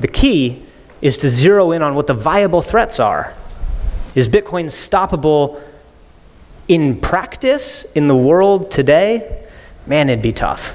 The 0.01 0.09
key 0.09 0.65
is 1.01 1.17
to 1.19 1.31
zero 1.31 1.71
in 1.71 1.83
on 1.83 1.95
what 1.95 2.09
the 2.09 2.15
viable 2.15 2.61
threats 2.61 2.99
are. 2.99 3.35
Is 4.17 4.29
Bitcoin 4.29 4.67
stoppable 4.67 5.63
in 6.67 7.01
practice 7.01 7.85
in 7.95 8.09
the 8.09 8.17
world 8.17 8.71
today? 8.73 9.47
Man, 9.87 10.09
it'd 10.09 10.23
be 10.23 10.33
tough. 10.33 10.75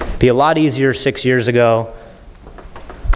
It'd 0.00 0.20
be 0.20 0.28
a 0.28 0.34
lot 0.34 0.58
easier 0.58 0.94
six 0.94 1.24
years 1.24 1.48
ago. 1.48 1.92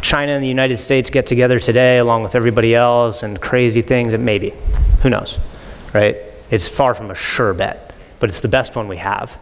China 0.02 0.32
and 0.32 0.42
the 0.42 0.48
United 0.48 0.78
States 0.78 1.10
get 1.10 1.26
together 1.26 1.60
today 1.60 1.98
along 1.98 2.24
with 2.24 2.34
everybody 2.34 2.74
else 2.74 3.22
and 3.22 3.40
crazy 3.40 3.82
things, 3.82 4.12
and 4.14 4.24
maybe. 4.24 4.52
Who 5.02 5.10
knows? 5.10 5.38
Right? 5.94 6.16
It's 6.50 6.68
far 6.68 6.94
from 6.94 7.12
a 7.12 7.14
sure 7.14 7.54
bet 7.54 7.89
but 8.20 8.28
it's 8.28 8.40
the 8.40 8.48
best 8.48 8.76
one 8.76 8.86
we 8.86 8.98
have. 8.98 9.36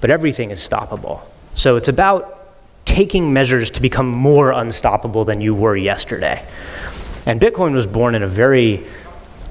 But 0.00 0.10
everything 0.10 0.50
is 0.50 0.66
stoppable. 0.66 1.22
So 1.54 1.76
it's 1.76 1.88
about 1.88 2.36
taking 2.84 3.32
measures 3.32 3.70
to 3.70 3.80
become 3.80 4.08
more 4.08 4.50
unstoppable 4.50 5.24
than 5.24 5.40
you 5.40 5.54
were 5.54 5.76
yesterday. 5.76 6.44
And 7.26 7.40
Bitcoin 7.40 7.72
was 7.72 7.86
born 7.86 8.14
in 8.14 8.22
a 8.22 8.26
very 8.26 8.84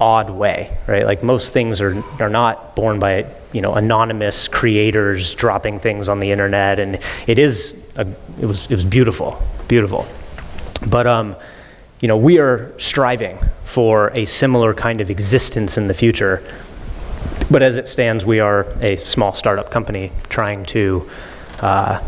odd 0.00 0.30
way, 0.30 0.76
right? 0.86 1.04
Like 1.04 1.22
most 1.22 1.52
things 1.52 1.80
are, 1.80 2.02
are 2.20 2.30
not 2.30 2.74
born 2.74 2.98
by 2.98 3.26
you 3.52 3.60
know 3.60 3.74
anonymous 3.74 4.48
creators 4.48 5.34
dropping 5.34 5.80
things 5.80 6.08
on 6.08 6.20
the 6.20 6.30
internet, 6.30 6.78
and 6.78 6.98
it 7.26 7.38
is 7.38 7.76
a, 7.96 8.06
it 8.40 8.46
was 8.46 8.64
it 8.66 8.74
was 8.74 8.84
beautiful, 8.84 9.40
beautiful. 9.68 10.06
But 10.86 11.06
um, 11.06 11.36
you 12.00 12.08
know 12.08 12.16
we 12.16 12.38
are 12.38 12.72
striving 12.78 13.38
for 13.64 14.08
a 14.14 14.24
similar 14.24 14.74
kind 14.74 15.00
of 15.00 15.10
existence 15.10 15.76
in 15.78 15.86
the 15.86 15.94
future 15.94 16.42
but 17.50 17.62
as 17.62 17.76
it 17.76 17.88
stands, 17.88 18.24
we 18.24 18.40
are 18.40 18.66
a 18.80 18.96
small 18.96 19.34
startup 19.34 19.70
company 19.70 20.12
trying 20.28 20.64
to, 20.66 21.10
uh, 21.60 22.00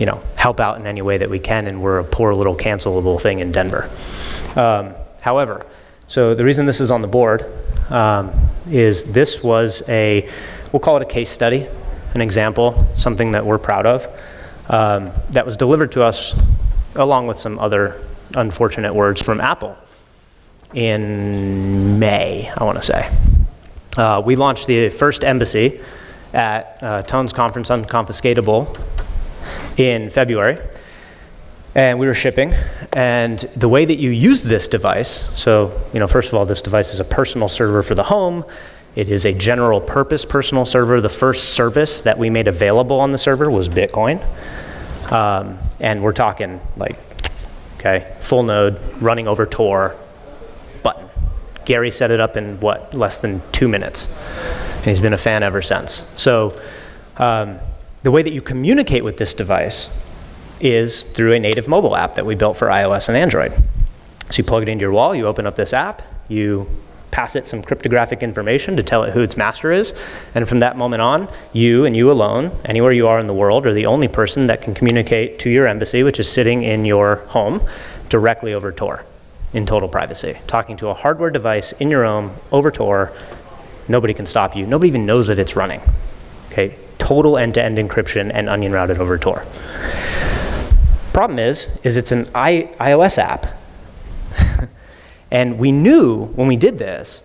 you 0.00 0.06
know, 0.06 0.22
help 0.36 0.58
out 0.58 0.80
in 0.80 0.86
any 0.86 1.02
way 1.02 1.18
that 1.18 1.28
we 1.28 1.38
can, 1.38 1.66
and 1.66 1.82
we're 1.82 1.98
a 1.98 2.04
poor 2.04 2.34
little 2.34 2.56
cancelable 2.56 3.20
thing 3.20 3.40
in 3.40 3.52
Denver. 3.52 3.90
Um, 4.56 4.94
however, 5.20 5.66
so 6.06 6.34
the 6.34 6.44
reason 6.44 6.66
this 6.66 6.80
is 6.80 6.90
on 6.90 7.02
the 7.02 7.08
board 7.08 7.44
um, 7.90 8.32
is 8.70 9.04
this 9.04 9.42
was 9.42 9.82
a, 9.88 10.30
we'll 10.72 10.80
call 10.80 10.96
it 10.96 11.02
a 11.02 11.06
case 11.06 11.30
study, 11.30 11.66
an 12.14 12.20
example, 12.20 12.86
something 12.96 13.32
that 13.32 13.44
we're 13.44 13.58
proud 13.58 13.86
of, 13.86 14.06
um, 14.70 15.12
that 15.30 15.44
was 15.44 15.56
delivered 15.56 15.92
to 15.92 16.02
us 16.02 16.34
along 16.94 17.26
with 17.26 17.36
some 17.36 17.58
other 17.58 18.00
unfortunate 18.34 18.94
words 18.94 19.20
from 19.20 19.40
Apple 19.40 19.76
in 20.74 21.98
May, 21.98 22.50
I 22.56 22.64
want 22.64 22.78
to 22.78 22.82
say. 22.82 23.10
Uh, 23.96 24.22
we 24.24 24.36
launched 24.36 24.66
the 24.66 24.90
first 24.90 25.24
embassy 25.24 25.80
at 26.34 26.78
uh, 26.82 27.02
Tone's 27.02 27.32
conference, 27.32 27.70
Unconfiscatable, 27.70 28.78
in 29.78 30.10
February. 30.10 30.58
And 31.74 31.98
we 31.98 32.06
were 32.06 32.14
shipping. 32.14 32.54
And 32.94 33.38
the 33.56 33.68
way 33.68 33.84
that 33.84 33.96
you 33.96 34.10
use 34.10 34.42
this 34.42 34.66
device 34.68 35.28
so, 35.38 35.78
you 35.92 36.00
know, 36.00 36.06
first 36.06 36.28
of 36.28 36.34
all, 36.34 36.46
this 36.46 36.62
device 36.62 36.94
is 36.94 37.00
a 37.00 37.04
personal 37.04 37.48
server 37.48 37.82
for 37.82 37.94
the 37.94 38.04
home. 38.04 38.44
It 38.94 39.10
is 39.10 39.26
a 39.26 39.32
general 39.32 39.80
purpose 39.80 40.24
personal 40.24 40.64
server. 40.64 41.02
The 41.02 41.10
first 41.10 41.50
service 41.50 42.00
that 42.02 42.16
we 42.16 42.30
made 42.30 42.48
available 42.48 42.98
on 42.98 43.12
the 43.12 43.18
server 43.18 43.50
was 43.50 43.68
Bitcoin. 43.68 44.22
Um, 45.12 45.58
and 45.80 46.02
we're 46.02 46.12
talking 46.12 46.60
like, 46.78 46.96
okay, 47.76 48.10
full 48.20 48.42
node, 48.42 48.80
running 49.02 49.28
over 49.28 49.44
Tor, 49.44 49.96
Gary 51.66 51.90
set 51.90 52.10
it 52.10 52.20
up 52.20 52.38
in 52.38 52.58
what, 52.60 52.94
less 52.94 53.18
than 53.18 53.42
two 53.52 53.68
minutes. 53.68 54.08
And 54.76 54.84
he's 54.86 55.00
been 55.00 55.12
a 55.12 55.18
fan 55.18 55.42
ever 55.42 55.60
since. 55.60 56.08
So 56.16 56.58
um, 57.18 57.58
the 58.02 58.10
way 58.10 58.22
that 58.22 58.32
you 58.32 58.40
communicate 58.40 59.04
with 59.04 59.18
this 59.18 59.34
device 59.34 59.90
is 60.60 61.02
through 61.02 61.34
a 61.34 61.40
native 61.40 61.68
mobile 61.68 61.94
app 61.94 62.14
that 62.14 62.24
we 62.24 62.34
built 62.34 62.56
for 62.56 62.68
iOS 62.68 63.08
and 63.08 63.16
Android. 63.16 63.52
So 64.30 64.38
you 64.38 64.44
plug 64.44 64.62
it 64.62 64.68
into 64.68 64.82
your 64.82 64.92
wall, 64.92 65.14
you 65.14 65.26
open 65.26 65.46
up 65.46 65.56
this 65.56 65.72
app, 65.72 66.02
you 66.28 66.66
pass 67.10 67.36
it 67.36 67.46
some 67.46 67.62
cryptographic 67.62 68.22
information 68.22 68.76
to 68.76 68.82
tell 68.82 69.02
it 69.02 69.12
who 69.12 69.20
its 69.20 69.36
master 69.36 69.72
is, 69.72 69.94
and 70.34 70.48
from 70.48 70.60
that 70.60 70.76
moment 70.76 71.02
on, 71.02 71.28
you 71.52 71.84
and 71.84 71.96
you 71.96 72.10
alone, 72.10 72.50
anywhere 72.64 72.92
you 72.92 73.08
are 73.08 73.18
in 73.18 73.26
the 73.26 73.34
world, 73.34 73.66
are 73.66 73.72
the 73.72 73.86
only 73.86 74.08
person 74.08 74.46
that 74.48 74.60
can 74.60 74.74
communicate 74.74 75.38
to 75.38 75.50
your 75.50 75.66
embassy, 75.66 76.02
which 76.02 76.20
is 76.20 76.30
sitting 76.30 76.62
in 76.62 76.84
your 76.84 77.16
home, 77.28 77.60
directly 78.08 78.52
over 78.52 78.70
Tor 78.70 79.04
in 79.52 79.66
total 79.66 79.88
privacy. 79.88 80.38
Talking 80.46 80.76
to 80.78 80.88
a 80.88 80.94
hardware 80.94 81.30
device 81.30 81.72
in 81.72 81.90
your 81.90 82.04
home 82.04 82.32
over 82.52 82.70
Tor, 82.70 83.12
nobody 83.88 84.14
can 84.14 84.26
stop 84.26 84.56
you. 84.56 84.66
Nobody 84.66 84.88
even 84.88 85.06
knows 85.06 85.28
that 85.28 85.38
it's 85.38 85.56
running. 85.56 85.80
Okay, 86.50 86.76
total 86.98 87.38
end-to-end 87.38 87.78
encryption 87.78 88.30
and 88.32 88.48
onion 88.48 88.72
routed 88.72 88.98
over 88.98 89.18
Tor. 89.18 89.44
Problem 91.12 91.38
is, 91.38 91.68
is 91.82 91.96
it's 91.96 92.12
an 92.12 92.28
I- 92.34 92.70
iOS 92.78 93.18
app. 93.18 93.46
and 95.30 95.58
we 95.58 95.72
knew 95.72 96.24
when 96.24 96.48
we 96.48 96.56
did 96.56 96.78
this 96.78 97.22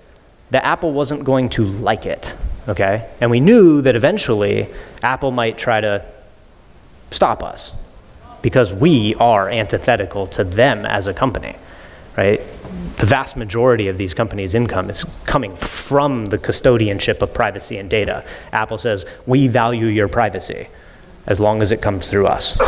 that 0.51 0.65
Apple 0.65 0.91
wasn't 0.91 1.23
going 1.23 1.49
to 1.49 1.65
like 1.65 2.05
it, 2.05 2.33
okay? 2.67 3.09
And 3.19 3.31
we 3.31 3.39
knew 3.39 3.81
that 3.81 3.95
eventually 3.95 4.67
Apple 5.01 5.31
might 5.31 5.57
try 5.57 5.81
to 5.81 6.05
stop 7.09 7.43
us 7.43 7.73
because 8.41 8.73
we 8.73 9.15
are 9.15 9.49
antithetical 9.49 10.27
to 10.27 10.43
them 10.43 10.85
as 10.85 11.07
a 11.07 11.13
company 11.13 11.55
right? 12.17 12.41
The 12.97 13.05
vast 13.05 13.37
majority 13.37 13.87
of 13.87 13.97
these 13.97 14.13
companies' 14.13 14.53
income 14.55 14.89
is 14.89 15.05
coming 15.25 15.55
from 15.55 16.27
the 16.27 16.37
custodianship 16.37 17.21
of 17.21 17.33
privacy 17.33 17.77
and 17.77 17.89
data. 17.89 18.23
Apple 18.51 18.77
says, 18.77 19.05
we 19.25 19.47
value 19.47 19.87
your 19.87 20.07
privacy 20.07 20.67
as 21.27 21.39
long 21.39 21.61
as 21.61 21.71
it 21.71 21.81
comes 21.81 22.09
through 22.09 22.27
us. 22.27 22.59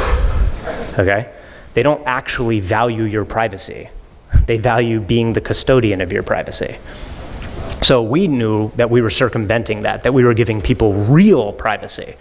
Okay? 0.97 1.31
They 1.73 1.83
don't 1.83 2.05
actually 2.05 2.59
value 2.59 3.03
your 3.03 3.25
privacy. 3.25 3.89
They 4.45 4.57
value 4.57 4.99
being 4.99 5.33
the 5.33 5.41
custodian 5.41 6.01
of 6.01 6.11
your 6.11 6.23
privacy. 6.23 6.77
So 7.81 8.01
we 8.01 8.27
knew 8.27 8.71
that 8.75 8.89
we 8.89 9.01
were 9.01 9.09
circumventing 9.09 9.81
that, 9.81 10.03
that 10.03 10.13
we 10.13 10.23
were 10.23 10.33
giving 10.33 10.61
people 10.61 10.93
real 10.93 11.51
privacy 11.51 12.15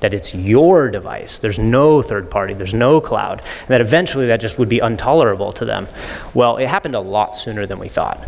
that 0.00 0.12
it's 0.12 0.34
your 0.34 0.90
device. 0.90 1.38
There's 1.38 1.58
no 1.58 2.02
third 2.02 2.30
party, 2.30 2.54
there's 2.54 2.74
no 2.74 3.00
cloud, 3.00 3.40
and 3.40 3.68
that 3.68 3.80
eventually 3.80 4.26
that 4.26 4.40
just 4.40 4.58
would 4.58 4.68
be 4.68 4.80
intolerable 4.82 5.52
to 5.54 5.64
them. 5.64 5.88
Well, 6.34 6.58
it 6.58 6.66
happened 6.66 6.94
a 6.94 7.00
lot 7.00 7.36
sooner 7.36 7.66
than 7.66 7.78
we 7.78 7.88
thought. 7.88 8.24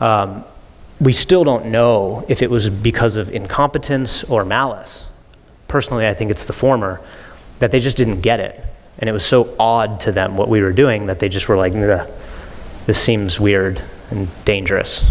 Um, 0.00 0.44
we 1.00 1.12
still 1.12 1.44
don't 1.44 1.66
know 1.66 2.24
if 2.28 2.42
it 2.42 2.50
was 2.50 2.68
because 2.70 3.16
of 3.16 3.30
incompetence 3.30 4.24
or 4.24 4.44
malice. 4.44 5.06
Personally, 5.68 6.06
I 6.06 6.14
think 6.14 6.30
it's 6.30 6.46
the 6.46 6.52
former, 6.52 7.00
that 7.58 7.70
they 7.70 7.80
just 7.80 7.96
didn't 7.96 8.22
get 8.22 8.40
it. 8.40 8.62
And 8.98 9.08
it 9.08 9.12
was 9.12 9.24
so 9.24 9.54
odd 9.58 10.00
to 10.00 10.12
them 10.12 10.36
what 10.36 10.48
we 10.48 10.62
were 10.62 10.72
doing 10.72 11.06
that 11.06 11.18
they 11.20 11.28
just 11.28 11.48
were 11.48 11.56
like, 11.56 11.72
this 11.72 13.02
seems 13.02 13.38
weird 13.40 13.82
and 14.10 14.28
dangerous. 14.44 15.04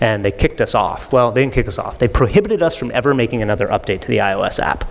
And 0.00 0.22
they 0.22 0.32
kicked 0.32 0.60
us 0.60 0.74
off. 0.74 1.12
Well, 1.12 1.32
they 1.32 1.42
didn't 1.42 1.54
kick 1.54 1.68
us 1.68 1.78
off. 1.78 1.98
They 1.98 2.08
prohibited 2.08 2.62
us 2.62 2.76
from 2.76 2.90
ever 2.90 3.14
making 3.14 3.40
another 3.40 3.68
update 3.68 4.02
to 4.02 4.08
the 4.08 4.18
iOS 4.18 4.58
app 4.58 4.84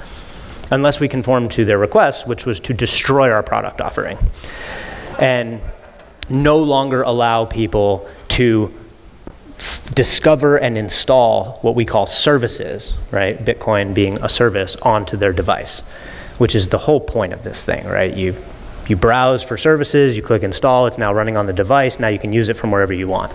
unless 0.72 1.00
we 1.00 1.08
conformed 1.08 1.52
to 1.52 1.66
their 1.66 1.78
request, 1.78 2.28
which 2.28 2.46
was 2.46 2.60
to 2.62 2.74
destroy 2.74 3.32
our 3.32 3.44
product 3.44 3.82
offering 3.82 4.18
and 5.20 5.62
no 6.30 6.58
longer 6.58 7.04
allow 7.04 7.46
people 7.46 8.08
to 8.28 8.74
f- 9.58 9.94
discover 9.94 10.58
and 10.58 10.78
install 10.78 11.60
what 11.62 11.76
we 11.76 11.86
call 11.86 12.06
services, 12.06 12.94
right? 13.12 13.38
Bitcoin 13.44 13.94
being 13.94 14.22
a 14.24 14.30
service 14.30 14.76
onto 14.78 15.16
their 15.18 15.32
device, 15.32 15.82
which 16.38 16.56
is 16.56 16.68
the 16.70 16.78
whole 16.78 17.00
point 17.00 17.32
of 17.34 17.44
this 17.44 17.64
thing, 17.64 17.86
right? 17.86 18.14
You 18.14 18.36
you 18.88 18.96
browse 18.96 19.44
for 19.44 19.58
services, 19.58 20.16
you 20.16 20.22
click 20.22 20.44
install, 20.44 20.86
it's 20.86 21.00
now 21.00 21.12
running 21.12 21.38
on 21.38 21.48
the 21.48 21.54
device, 21.54 22.00
now 22.00 22.08
you 22.08 22.20
can 22.20 22.32
use 22.32 22.50
it 22.50 22.56
from 22.56 22.70
wherever 22.70 22.94
you 22.94 23.08
want. 23.08 23.32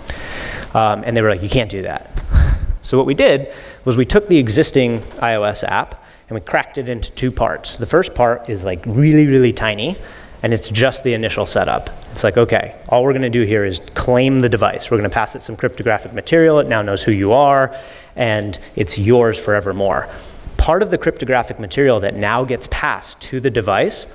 Um, 0.77 1.03
and 1.05 1.17
they 1.17 1.23
were 1.23 1.29
like, 1.29 1.43
you 1.43 1.49
can't 1.49 1.71
do 1.71 1.83
that. 1.83 2.11
So 2.83 2.97
what 2.97 3.05
we 3.05 3.13
did 3.13 3.53
was 3.85 3.99
we 3.99 4.07
took 4.07 4.27
the 4.29 4.39
existing 4.39 5.01
iOS 5.21 5.63
app 5.65 6.03
and 6.31 6.37
we 6.37 6.41
cracked 6.41 6.79
it 6.79 6.89
into 6.89 7.11
two 7.11 7.33
parts. 7.33 7.77
The 7.77 7.87
first 7.87 8.15
part 8.15 8.49
is 8.49 8.65
like 8.65 8.83
really, 8.87 9.27
really 9.27 9.53
tiny, 9.53 9.99
and 10.45 10.55
it's 10.55 10.69
just 10.69 11.03
the 11.03 11.13
initial 11.13 11.45
setup. 11.45 11.91
It's 12.13 12.23
like, 12.23 12.37
okay, 12.37 12.77
all 12.89 13.03
we're 13.03 13.13
to 13.23 13.29
do 13.29 13.43
here 13.43 13.65
is 13.65 13.81
claim 13.95 14.39
the 14.39 14.49
device. 14.49 14.91
We're 14.91 14.99
to 15.11 15.15
pass 15.15 15.35
it 15.35 15.43
some 15.43 15.57
cryptographic 15.57 16.13
material. 16.13 16.61
It 16.61 16.69
now 16.69 16.83
knows 16.83 17.03
who 17.03 17.11
you 17.11 17.33
are, 17.33 17.77
and 18.15 18.59
it's 18.77 18.97
yours 18.97 19.39
forevermore. 19.39 20.09
part 20.57 20.83
of 20.83 20.91
the 20.91 20.99
cryptographic 20.99 21.59
material 21.59 21.99
that 22.01 22.15
now 22.15 22.45
gets 22.45 22.69
passed 22.71 23.21
to 23.23 23.41
the 23.41 23.51
device 23.51 24.07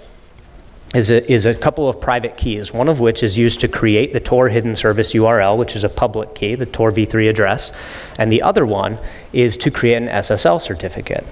is 0.94 1.12
a, 1.12 1.30
is 1.30 1.46
a 1.46 1.54
couple 1.54 1.90
of 1.90 2.00
private 2.00 2.38
keys, 2.38 2.72
one 2.72 2.88
of 2.88 3.02
which 3.02 3.24
is 3.24 3.38
used 3.38 3.60
to 3.60 3.68
create 3.68 4.14
the 4.14 4.20
Tor 4.22 4.48
hidden 4.48 4.78
service 4.78 5.14
URL, 5.14 5.58
which 5.58 5.76
is 5.76 5.84
a 5.84 5.90
public 5.90 6.34
key, 6.34 6.56
the 6.56 6.66
Tor 6.66 6.92
v3 6.92 7.30
address, 7.30 7.74
and 8.18 8.32
the 8.32 8.42
other 8.42 8.66
one 8.66 8.98
is 9.34 9.58
to 9.58 9.70
create 9.70 9.98
an 9.98 10.08
SSL 10.08 10.62
certificate. 10.62 11.26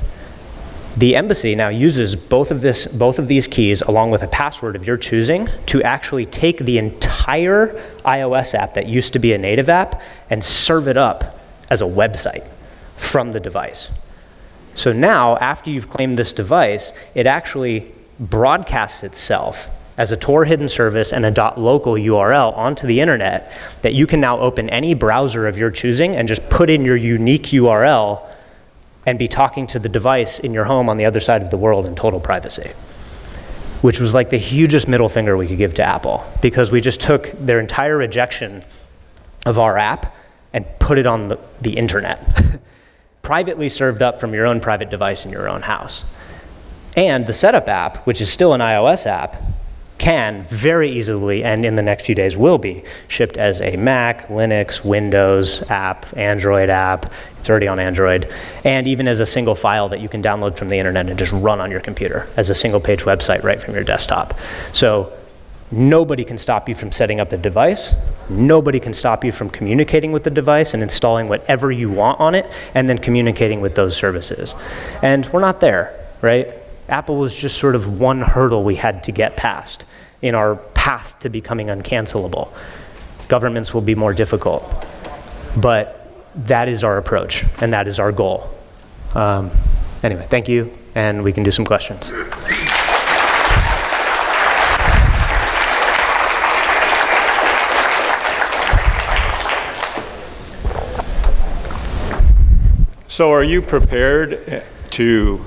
The 0.96 1.16
embassy 1.16 1.56
now 1.56 1.70
uses 1.70 2.16
both 2.16 2.52
of, 2.52 2.62
this, 2.62 2.86
both 2.86 3.18
of 3.18 3.28
these 3.28 3.48
keys 3.48 3.82
along 3.82 4.12
with 4.12 4.22
a 4.22 4.28
password 4.28 4.76
of 4.76 4.86
your 4.86 4.98
choosing 4.98 5.50
to 5.68 5.82
actually 5.82 6.28
take 6.28 6.60
the 6.60 6.78
entire 6.78 7.70
iOS 8.06 8.54
app 8.54 8.76
that 8.76 8.88
used 8.88 9.14
to 9.14 9.20
be 9.20 9.34
a 9.34 9.38
native 9.38 9.70
app 9.70 10.02
and 10.30 10.44
serve 10.44 10.88
it 10.88 10.98
up 10.98 11.40
as 11.72 11.82
a 11.82 11.86
website 11.86 12.48
from 12.96 13.32
the 13.32 13.40
device. 13.40 13.90
So 14.76 14.94
now, 14.94 15.38
after 15.38 15.72
you've 15.72 15.90
claimed 15.90 16.18
this 16.18 16.32
device, 16.32 16.94
it 17.16 17.26
actually 17.26 17.92
broadcasts 18.20 19.04
itself 19.04 19.70
as 19.98 20.12
a 20.12 20.18
Tor 20.18 20.46
hidden 20.46 20.70
service 20.70 21.12
and 21.12 21.26
a 21.26 21.54
.local 21.60 21.94
URL 21.94 22.56
onto 22.56 22.86
the 22.86 23.00
internet 23.00 23.52
that 23.82 23.94
you 23.94 24.08
can 24.08 24.20
now 24.20 24.40
open 24.40 24.70
any 24.70 24.94
browser 24.94 25.48
of 25.48 25.58
your 25.58 25.72
choosing 25.72 26.16
and 26.16 26.28
just 26.28 26.48
put 26.50 26.70
in 26.70 26.86
your 26.86 26.96
unique 26.96 27.48
URL 27.48 28.22
and 29.06 29.20
be 29.20 29.28
talking 29.28 29.68
to 29.68 29.80
the 29.80 29.90
device 29.90 30.40
in 30.40 30.54
your 30.54 30.66
home 30.66 30.90
on 30.90 30.98
the 30.98 31.06
other 31.06 31.20
side 31.20 31.42
of 31.42 31.50
the 31.50 31.58
world 31.58 31.86
in 31.86 31.96
total 31.96 32.20
privacy. 32.20 32.72
Which 33.82 34.00
was 34.00 34.14
like 34.14 34.30
the 34.30 34.38
hugest 34.38 34.88
middle 34.88 35.10
finger 35.10 35.36
we 35.36 35.48
could 35.48 35.58
give 35.58 35.74
to 35.76 35.84
Apple 35.84 36.26
because 36.42 36.72
we 36.72 36.80
just 36.80 37.02
took 37.02 37.32
their 37.34 37.60
entire 37.60 37.98
rejection 37.98 38.64
of 39.46 39.60
our 39.60 39.78
app 39.78 40.16
and 40.54 40.66
put 40.80 40.98
it 40.98 41.06
on 41.08 41.28
the, 41.28 41.40
the 41.62 41.76
internet, 41.76 42.22
privately 43.22 43.68
served 43.68 44.02
up 44.02 44.20
from 44.20 44.34
your 44.34 44.46
own 44.46 44.62
private 44.62 44.90
device 44.90 45.26
in 45.26 45.32
your 45.32 45.50
own 45.50 45.64
house. 45.64 46.06
And 46.96 47.26
the 47.26 47.34
setup 47.34 47.68
app, 47.68 47.98
which 48.06 48.22
is 48.22 48.32
still 48.32 48.54
an 48.54 48.62
iOS 48.62 49.08
app, 49.08 49.42
can 50.04 50.44
very 50.50 50.92
easily, 50.92 51.46
and 51.46 51.66
in 51.66 51.78
the 51.78 51.82
next 51.82 52.06
few 52.06 52.14
days 52.14 52.36
will 52.36 52.58
be, 52.58 52.84
shipped 53.08 53.38
as 53.38 53.62
a 53.62 53.78
Mac, 53.78 54.28
Linux, 54.28 54.84
Windows 54.84 55.64
app, 55.72 56.06
Android 56.18 56.70
app. 56.70 57.14
It's 57.40 57.50
already 57.50 57.70
on 57.70 57.80
Android. 57.80 58.30
And 58.66 58.86
even 58.86 59.08
as 59.08 59.22
a 59.22 59.26
single 59.26 59.56
file 59.56 59.88
that 59.90 60.02
you 60.02 60.10
can 60.10 60.22
download 60.22 60.58
from 60.58 60.68
the 60.68 60.78
internet 60.78 61.08
and 61.08 61.18
just 61.18 61.32
run 61.32 61.62
on 61.62 61.72
your 61.72 61.80
computer 61.80 62.28
as 62.36 62.50
a 62.50 62.54
single 62.54 62.82
page 62.82 63.04
website 63.04 63.44
right 63.44 63.62
from 63.62 63.76
your 63.76 63.86
desktop. 63.86 64.34
So 64.74 65.14
nobody 65.72 66.26
can 66.26 66.38
stop 66.38 66.68
you 66.68 66.76
from 66.76 66.92
setting 66.92 67.22
up 67.22 67.30
the 67.30 67.38
device. 67.38 67.96
Nobody 68.30 68.82
can 68.82 68.94
stop 68.94 69.24
you 69.24 69.32
from 69.32 69.50
communicating 69.50 70.12
with 70.12 70.26
the 70.26 70.32
device 70.32 70.74
and 70.74 70.84
installing 70.84 71.30
whatever 71.30 71.72
you 71.72 71.90
want 71.90 72.20
on 72.20 72.36
it 72.36 72.52
and 72.76 72.90
then 72.90 72.98
communicating 72.98 73.62
with 73.62 73.76
those 73.76 73.96
services. 73.96 74.54
And 75.02 75.26
we're 75.28 75.40
not 75.40 75.62
there, 75.62 75.98
right? 76.22 76.50
Apple 76.90 77.16
was 77.16 77.34
just 77.34 77.58
sort 77.58 77.76
of 77.76 78.02
one 78.02 78.20
hurdle 78.20 78.66
we 78.66 78.76
had 78.76 79.06
to 79.06 79.14
get 79.14 79.38
past 79.38 79.86
in 80.24 80.34
our 80.34 80.56
path 80.56 81.20
to 81.20 81.30
becoming 81.30 81.68
uncancelable. 81.68 82.50
Governments 83.28 83.74
will 83.74 83.82
be 83.82 83.94
more 83.94 84.14
difficult, 84.14 84.64
but 85.58 86.00
that 86.48 86.68
is 86.68 86.84
our 86.84 86.98
approach 86.98 87.46
and 87.60 87.74
that 87.74 87.88
is 87.88 88.00
our 88.00 88.12
goal. 88.12 88.50
Um, 89.14 89.52
anyway, 90.02 90.26
thank 90.30 90.48
you, 90.48 90.72
and 90.96 91.24
we 91.24 91.34
can 91.34 91.44
do 91.44 91.52
some 91.52 91.66
questions. 91.66 92.12
So, 103.08 103.32
are 103.32 103.44
you 103.44 103.62
prepared 103.62 104.64
to 104.92 105.46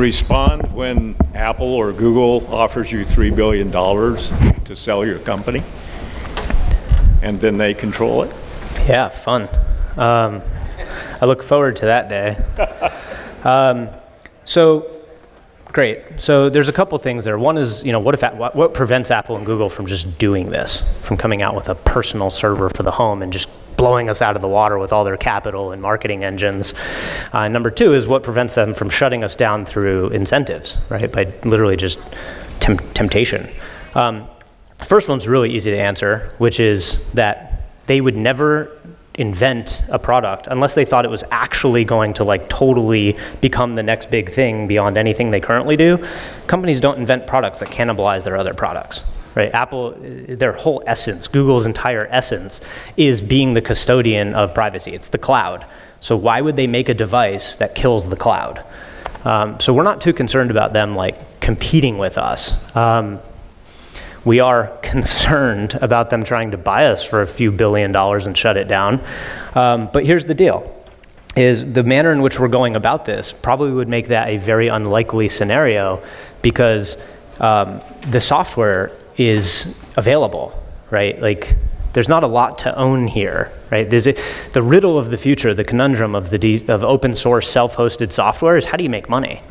respond 0.00 0.72
when 0.74 1.14
Apple 1.34 1.66
or 1.66 1.92
Google 1.92 2.46
offers 2.52 2.90
you 2.90 3.00
$3 3.00 3.36
billion 3.36 3.70
to 3.70 4.74
sell 4.74 5.04
your 5.04 5.18
company 5.18 5.62
and 7.22 7.38
then 7.38 7.58
they 7.58 7.74
control 7.74 8.22
it? 8.22 8.34
Yeah, 8.88 9.10
fun. 9.10 9.48
Um, 9.98 10.42
I 11.20 11.26
look 11.26 11.42
forward 11.42 11.76
to 11.76 11.86
that 11.86 12.08
day. 12.08 12.96
Um, 13.42 13.88
so, 14.44 14.90
great. 15.64 16.02
So 16.18 16.50
there's 16.50 16.68
a 16.68 16.74
couple 16.74 16.98
things 16.98 17.24
there. 17.24 17.38
One 17.38 17.56
is, 17.56 17.82
you 17.82 17.90
know, 17.90 17.98
what 17.98 18.14
if 18.14 18.22
what, 18.34 18.54
what 18.54 18.74
prevents 18.74 19.10
Apple 19.10 19.38
and 19.38 19.46
Google 19.46 19.70
from 19.70 19.86
just 19.86 20.18
doing 20.18 20.50
this, 20.50 20.82
from 21.00 21.16
coming 21.16 21.40
out 21.40 21.56
with 21.56 21.70
a 21.70 21.74
personal 21.74 22.30
server 22.30 22.68
for 22.68 22.82
the 22.82 22.90
home 22.90 23.22
and 23.22 23.32
just 23.32 23.48
blowing 23.80 24.10
us 24.10 24.20
out 24.20 24.36
of 24.36 24.42
the 24.42 24.48
water 24.48 24.78
with 24.78 24.92
all 24.92 25.04
their 25.04 25.16
capital 25.16 25.72
and 25.72 25.80
marketing 25.80 26.22
engines. 26.22 26.74
Uh, 27.32 27.48
number 27.48 27.70
two 27.70 27.94
is 27.94 28.06
what 28.06 28.22
prevents 28.22 28.54
them 28.54 28.74
from 28.74 28.90
shutting 28.90 29.24
us 29.24 29.34
down 29.34 29.64
through 29.64 30.10
incentives, 30.10 30.76
right? 30.90 31.10
By 31.10 31.32
literally 31.44 31.78
just 31.78 31.98
temptation. 32.60 33.48
Um, 33.94 34.28
the 34.78 34.84
first 34.84 35.08
one's 35.08 35.26
really 35.26 35.50
easy 35.50 35.70
to 35.70 35.78
answer, 35.78 36.34
which 36.36 36.60
is 36.60 37.02
that 37.14 37.62
they 37.86 38.02
would 38.02 38.18
never 38.18 38.70
invent 39.14 39.80
a 39.88 39.98
product 39.98 40.46
unless 40.46 40.74
they 40.74 40.84
thought 40.84 41.06
it 41.06 41.10
was 41.10 41.24
actually 41.30 41.82
going 41.82 42.12
to 42.14 42.22
like 42.22 42.50
totally 42.50 43.16
become 43.40 43.76
the 43.76 43.82
next 43.82 44.10
big 44.10 44.30
thing 44.30 44.66
beyond 44.66 44.98
anything 44.98 45.30
they 45.30 45.40
currently 45.40 45.76
do. 45.76 46.06
Companies 46.46 46.80
don't 46.80 46.98
invent 46.98 47.26
products 47.26 47.60
that 47.60 47.70
cannibalize 47.70 48.24
their 48.24 48.36
other 48.36 48.52
products 48.52 49.02
right? 49.34 49.52
Apple, 49.54 49.94
their 49.98 50.52
whole 50.52 50.82
essence, 50.86 51.28
Google's 51.28 51.66
entire 51.66 52.06
essence, 52.10 52.60
is 52.96 53.22
being 53.22 53.54
the 53.54 53.60
custodian 53.60 54.34
of 54.34 54.54
privacy. 54.54 54.92
It's 54.92 55.08
the 55.08 55.18
cloud. 55.18 55.66
So 56.00 56.16
why 56.16 56.40
would 56.40 56.56
they 56.56 56.66
make 56.66 56.88
a 56.88 56.94
device 56.94 57.56
that 57.56 57.74
kills 57.74 58.08
the 58.08 58.16
cloud? 58.16 58.64
Um, 59.24 59.60
so 59.60 59.74
we're 59.74 59.82
not 59.82 60.00
too 60.00 60.12
concerned 60.12 60.50
about 60.50 60.72
them 60.72 60.94
like 60.94 61.40
competing 61.40 61.98
with 61.98 62.16
us. 62.16 62.54
Um, 62.74 63.20
we 64.24 64.40
are 64.40 64.66
concerned 64.82 65.74
about 65.80 66.10
them 66.10 66.24
trying 66.24 66.50
to 66.52 66.58
buy 66.58 66.86
us 66.86 67.04
for 67.04 67.22
a 67.22 67.26
few 67.26 67.50
billion 67.50 67.92
dollars 67.92 68.26
and 68.26 68.36
shut 68.36 68.56
it 68.56 68.68
down. 68.68 69.00
Um, 69.54 69.90
but 69.92 70.04
here's 70.04 70.24
the 70.24 70.34
deal 70.34 70.76
is 71.36 71.64
the 71.72 71.84
manner 71.84 72.10
in 72.10 72.22
which 72.22 72.40
we're 72.40 72.48
going 72.48 72.74
about 72.74 73.04
this 73.04 73.32
probably 73.32 73.70
would 73.70 73.88
make 73.88 74.08
that 74.08 74.28
a 74.28 74.36
very 74.38 74.66
unlikely 74.66 75.28
scenario 75.28 76.02
because 76.42 76.96
um, 77.38 77.80
the 78.08 78.20
software 78.20 78.90
is 79.20 79.78
available, 79.96 80.58
right? 80.90 81.20
Like, 81.20 81.56
there's 81.92 82.08
not 82.08 82.22
a 82.22 82.26
lot 82.26 82.58
to 82.60 82.74
own 82.74 83.06
here, 83.06 83.52
right? 83.70 83.92
A, 83.92 84.16
the 84.52 84.62
riddle 84.62 84.98
of 84.98 85.10
the 85.10 85.18
future, 85.18 85.52
the 85.52 85.64
conundrum 85.64 86.14
of, 86.14 86.30
the 86.30 86.38
de, 86.38 86.66
of 86.68 86.82
open 86.82 87.14
source 87.14 87.50
self-hosted 87.50 88.12
software 88.12 88.56
is 88.56 88.64
how 88.64 88.78
do 88.78 88.82
you 88.84 88.88
make 88.88 89.10
money? 89.10 89.42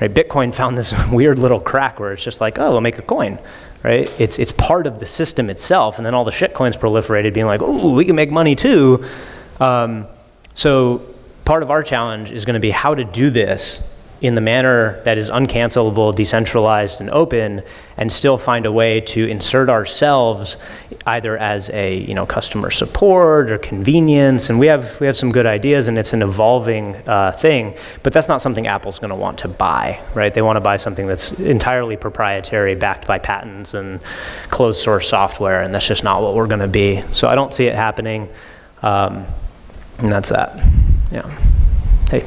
Right? 0.00 0.12
Bitcoin 0.12 0.54
found 0.54 0.76
this 0.76 0.92
weird 1.10 1.38
little 1.38 1.60
crack 1.60 1.98
where 1.98 2.12
it's 2.12 2.22
just 2.22 2.42
like, 2.42 2.58
oh, 2.58 2.72
we'll 2.72 2.82
make 2.82 2.98
a 2.98 3.02
coin, 3.02 3.38
right? 3.82 4.10
It's, 4.20 4.38
it's 4.38 4.52
part 4.52 4.86
of 4.86 5.00
the 5.00 5.06
system 5.06 5.48
itself, 5.48 5.96
and 5.98 6.04
then 6.04 6.12
all 6.12 6.24
the 6.24 6.30
shitcoins 6.30 6.76
proliferated, 6.78 7.32
being 7.32 7.46
like, 7.46 7.62
oh, 7.62 7.94
we 7.94 8.04
can 8.04 8.16
make 8.16 8.30
money 8.30 8.54
too. 8.54 9.02
Um, 9.60 10.08
so 10.52 11.14
part 11.46 11.62
of 11.62 11.70
our 11.70 11.82
challenge 11.82 12.32
is 12.32 12.44
going 12.44 12.54
to 12.54 12.60
be 12.60 12.70
how 12.70 12.94
to 12.94 13.04
do 13.04 13.30
this 13.30 13.93
in 14.24 14.34
the 14.34 14.40
manner 14.40 15.02
that 15.04 15.18
is 15.18 15.28
uncancelable, 15.28 16.14
decentralized, 16.14 16.98
and 16.98 17.10
open, 17.10 17.62
and 17.98 18.10
still 18.10 18.38
find 18.38 18.64
a 18.64 18.72
way 18.72 18.98
to 18.98 19.28
insert 19.28 19.68
ourselves 19.68 20.56
either 21.06 21.36
as 21.36 21.68
a 21.70 21.98
you 21.98 22.14
know 22.14 22.24
customer 22.24 22.70
support 22.70 23.50
or 23.50 23.58
convenience. 23.58 24.48
And 24.48 24.58
we 24.58 24.66
have 24.66 24.98
we 24.98 25.06
have 25.06 25.16
some 25.16 25.30
good 25.30 25.44
ideas, 25.44 25.88
and 25.88 25.98
it's 25.98 26.14
an 26.14 26.22
evolving 26.22 26.96
uh, 27.06 27.32
thing. 27.32 27.74
But 28.02 28.14
that's 28.14 28.26
not 28.26 28.40
something 28.40 28.66
Apple's 28.66 28.98
going 28.98 29.10
to 29.10 29.14
want 29.14 29.40
to 29.40 29.48
buy, 29.48 30.00
right? 30.14 30.32
They 30.32 30.40
want 30.40 30.56
to 30.56 30.62
buy 30.62 30.78
something 30.78 31.06
that's 31.06 31.32
entirely 31.32 31.98
proprietary, 31.98 32.74
backed 32.74 33.06
by 33.06 33.18
patents 33.18 33.74
and 33.74 34.00
closed 34.48 34.80
source 34.80 35.06
software, 35.06 35.60
and 35.60 35.74
that's 35.74 35.86
just 35.86 36.02
not 36.02 36.22
what 36.22 36.34
we're 36.34 36.46
going 36.46 36.60
to 36.60 36.66
be. 36.66 37.04
So 37.12 37.28
I 37.28 37.34
don't 37.34 37.52
see 37.52 37.66
it 37.66 37.74
happening, 37.74 38.30
um, 38.80 39.26
and 39.98 40.10
that's 40.10 40.30
that. 40.30 40.66
Yeah. 41.12 41.28
Hey 42.08 42.24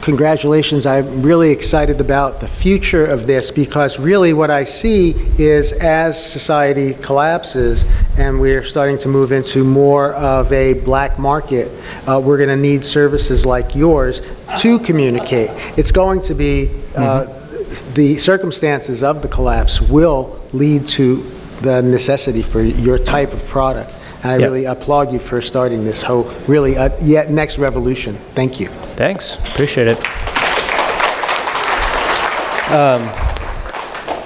congratulations. 0.00 0.86
I'm 0.86 1.22
really 1.22 1.50
excited 1.50 2.00
about 2.00 2.40
the 2.40 2.48
future 2.48 3.04
of 3.04 3.26
this 3.26 3.50
because 3.50 3.98
really 3.98 4.32
what 4.32 4.50
I 4.50 4.64
see 4.64 5.10
is 5.38 5.72
as 5.72 6.22
society 6.32 6.94
collapses 6.94 7.84
and 8.16 8.40
we're 8.40 8.64
starting 8.64 8.98
to 8.98 9.08
move 9.08 9.32
into 9.32 9.64
more 9.64 10.14
of 10.14 10.50
a 10.52 10.74
black 10.74 11.18
market, 11.18 11.70
uh, 12.06 12.20
we're 12.22 12.38
going 12.38 12.48
to 12.48 12.56
need 12.56 12.82
services 12.82 13.44
like 13.44 13.74
yours 13.74 14.22
to 14.58 14.78
communicate. 14.78 15.50
It's 15.78 15.92
going 15.92 16.20
to 16.22 16.34
be, 16.34 16.70
uh, 16.96 17.26
mm-hmm. 17.26 17.94
the 17.94 18.18
circumstances 18.18 19.02
of 19.02 19.22
the 19.22 19.28
collapse 19.28 19.80
will 19.80 20.40
lead 20.52 20.86
to 20.86 21.16
the 21.60 21.82
necessity 21.82 22.42
for 22.42 22.62
your 22.62 22.98
type 22.98 23.32
of 23.32 23.44
product. 23.46 23.94
And 24.22 24.32
I 24.32 24.36
yep. 24.36 24.42
really 24.42 24.64
applaud 24.66 25.12
you 25.12 25.18
for 25.18 25.40
starting 25.40 25.84
this 25.84 26.02
whole 26.02 26.24
really 26.46 26.76
uh, 26.76 26.90
yet 27.00 27.30
next 27.30 27.58
revolution. 27.58 28.16
Thank 28.34 28.60
you. 28.60 28.68
Thanks. 28.96 29.36
Appreciate 29.36 29.88
it. 29.88 29.98
Um, 32.70 33.02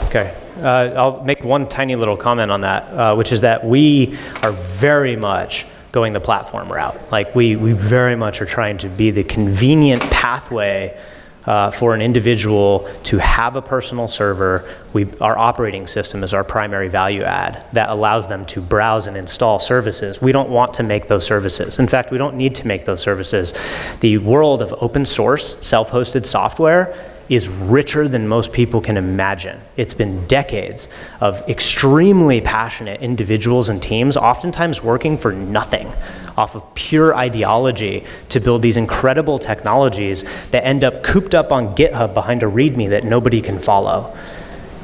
okay. 0.08 0.36
Uh, 0.58 0.94
I'll 0.96 1.22
make 1.24 1.42
one 1.42 1.68
tiny 1.68 1.96
little 1.96 2.16
comment 2.16 2.50
on 2.50 2.60
that, 2.62 2.82
uh, 2.92 3.14
which 3.14 3.32
is 3.32 3.40
that 3.42 3.64
we 3.64 4.18
are 4.42 4.52
very 4.52 5.16
much 5.16 5.66
going 5.92 6.12
the 6.12 6.20
platform 6.20 6.70
route. 6.70 6.98
Like 7.12 7.34
we, 7.34 7.56
we 7.56 7.72
very 7.72 8.16
much 8.16 8.42
are 8.42 8.46
trying 8.46 8.78
to 8.78 8.88
be 8.88 9.12
the 9.12 9.24
convenient 9.24 10.02
pathway 10.10 10.98
uh, 11.46 11.70
for 11.70 11.94
an 11.94 12.00
individual 12.00 12.88
to 13.04 13.18
have 13.18 13.56
a 13.56 13.62
personal 13.62 14.08
server. 14.08 14.68
We, 14.92 15.06
our 15.20 15.36
operating 15.36 15.86
system 15.86 16.22
is 16.22 16.32
our 16.32 16.44
primary 16.44 16.88
value 16.88 17.22
add 17.22 17.64
that 17.72 17.90
allows 17.90 18.28
them 18.28 18.46
to 18.46 18.60
browse 18.60 19.06
and 19.06 19.16
install 19.16 19.58
services. 19.58 20.22
We 20.22 20.32
don't 20.32 20.48
want 20.48 20.74
to 20.74 20.82
make 20.82 21.08
those 21.08 21.26
services. 21.26 21.78
In 21.78 21.88
fact, 21.88 22.10
we 22.10 22.18
don't 22.18 22.36
need 22.36 22.54
to 22.56 22.66
make 22.66 22.84
those 22.84 23.02
services. 23.02 23.54
The 24.00 24.18
world 24.18 24.62
of 24.62 24.74
open 24.80 25.06
source, 25.06 25.56
self 25.60 25.90
hosted 25.90 26.26
software 26.26 27.10
is 27.28 27.48
richer 27.48 28.06
than 28.06 28.28
most 28.28 28.52
people 28.52 28.80
can 28.80 28.96
imagine. 28.96 29.58
It's 29.76 29.94
been 29.94 30.26
decades 30.26 30.88
of 31.20 31.40
extremely 31.48 32.40
passionate 32.40 33.00
individuals 33.00 33.68
and 33.68 33.82
teams, 33.82 34.16
oftentimes 34.16 34.82
working 34.82 35.16
for 35.16 35.32
nothing, 35.32 35.90
off 36.36 36.54
of 36.54 36.74
pure 36.74 37.14
ideology 37.16 38.04
to 38.30 38.40
build 38.40 38.62
these 38.62 38.76
incredible 38.76 39.38
technologies 39.38 40.24
that 40.50 40.64
end 40.64 40.84
up 40.84 41.02
cooped 41.02 41.34
up 41.34 41.52
on 41.52 41.74
GitHub 41.74 42.14
behind 42.14 42.42
a 42.42 42.46
README 42.46 42.90
that 42.90 43.04
nobody 43.04 43.40
can 43.40 43.58
follow. 43.58 44.16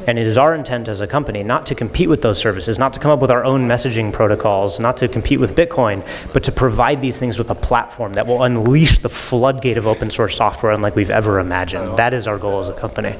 And 0.06 0.18
it 0.18 0.26
is 0.26 0.38
our 0.38 0.54
intent 0.54 0.88
as 0.88 1.00
a 1.00 1.06
company 1.06 1.42
not 1.42 1.66
to 1.66 1.74
compete 1.74 2.08
with 2.08 2.22
those 2.22 2.38
services, 2.38 2.78
not 2.78 2.92
to 2.94 3.00
come 3.00 3.10
up 3.10 3.20
with 3.20 3.30
our 3.30 3.44
own 3.44 3.68
messaging 3.68 4.12
protocols, 4.12 4.80
not 4.80 4.96
to 4.96 5.08
compete 5.08 5.38
with 5.38 5.54
Bitcoin, 5.54 6.06
but 6.32 6.42
to 6.44 6.52
provide 6.52 7.02
these 7.02 7.18
things 7.18 7.38
with 7.38 7.50
a 7.50 7.54
platform 7.54 8.14
that 8.14 8.26
will 8.26 8.42
unleash 8.42 8.98
the 8.98 9.08
floodgate 9.08 9.76
of 9.76 9.86
open 9.86 10.10
source 10.10 10.36
software 10.36 10.72
unlike 10.72 10.96
we've 10.96 11.10
ever 11.10 11.38
imagined. 11.38 11.96
That 11.98 12.14
is 12.14 12.26
our 12.26 12.38
goal 12.38 12.62
as 12.62 12.68
a 12.68 12.72
company. 12.72 13.14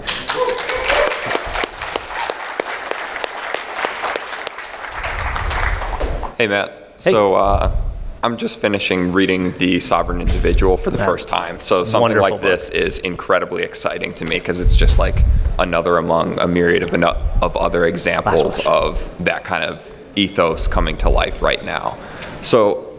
Hey, 6.38 6.48
Matt. 6.48 6.70
Hey. 6.98 7.10
So, 7.10 7.34
uh, 7.34 7.89
I'm 8.22 8.36
just 8.36 8.58
finishing 8.58 9.12
reading 9.12 9.52
The 9.52 9.80
Sovereign 9.80 10.20
Individual 10.20 10.76
for 10.76 10.90
the 10.90 10.98
yeah. 10.98 11.06
first 11.06 11.26
time. 11.26 11.58
So 11.58 11.84
something 11.84 12.02
Wonderful 12.02 12.30
like 12.32 12.42
this 12.42 12.68
is 12.68 12.98
incredibly 12.98 13.62
exciting 13.62 14.12
to 14.14 14.26
me 14.26 14.38
because 14.38 14.60
it's 14.60 14.76
just 14.76 14.98
like 14.98 15.24
another 15.58 15.96
among 15.96 16.38
a 16.38 16.46
myriad 16.46 16.82
of, 16.82 16.92
of 16.92 17.56
other 17.56 17.86
examples 17.86 18.58
of 18.66 19.24
that 19.24 19.42
kind 19.44 19.64
of 19.64 19.96
ethos 20.16 20.68
coming 20.68 20.98
to 20.98 21.08
life 21.08 21.40
right 21.40 21.64
now. 21.64 21.96
So 22.42 22.98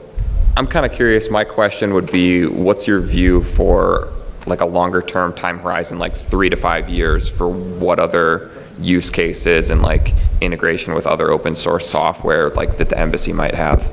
I'm 0.57 0.65
kind 0.65 0.87
of 0.87 0.91
curious. 0.91 1.29
My 1.29 1.43
question 1.43 1.93
would 1.93 2.11
be 2.11 2.47
what's 2.47 2.87
your 2.87 2.99
view 2.99 3.43
for 3.43 4.11
like 4.47 4.61
a 4.61 4.65
longer 4.65 5.03
term 5.03 5.35
time 5.35 5.59
horizon, 5.59 5.99
like 5.99 6.15
three 6.15 6.49
to 6.49 6.55
five 6.55 6.89
years, 6.89 7.29
for 7.29 7.47
what 7.47 7.99
other 7.99 8.49
use 8.79 9.11
cases 9.11 9.69
and 9.69 9.83
like 9.83 10.15
integration 10.41 10.95
with 10.95 11.05
other 11.05 11.29
open 11.29 11.55
source 11.55 11.87
software 11.87 12.49
like 12.49 12.77
that 12.77 12.89
the 12.89 12.97
embassy 12.97 13.31
might 13.33 13.53
have? 13.53 13.87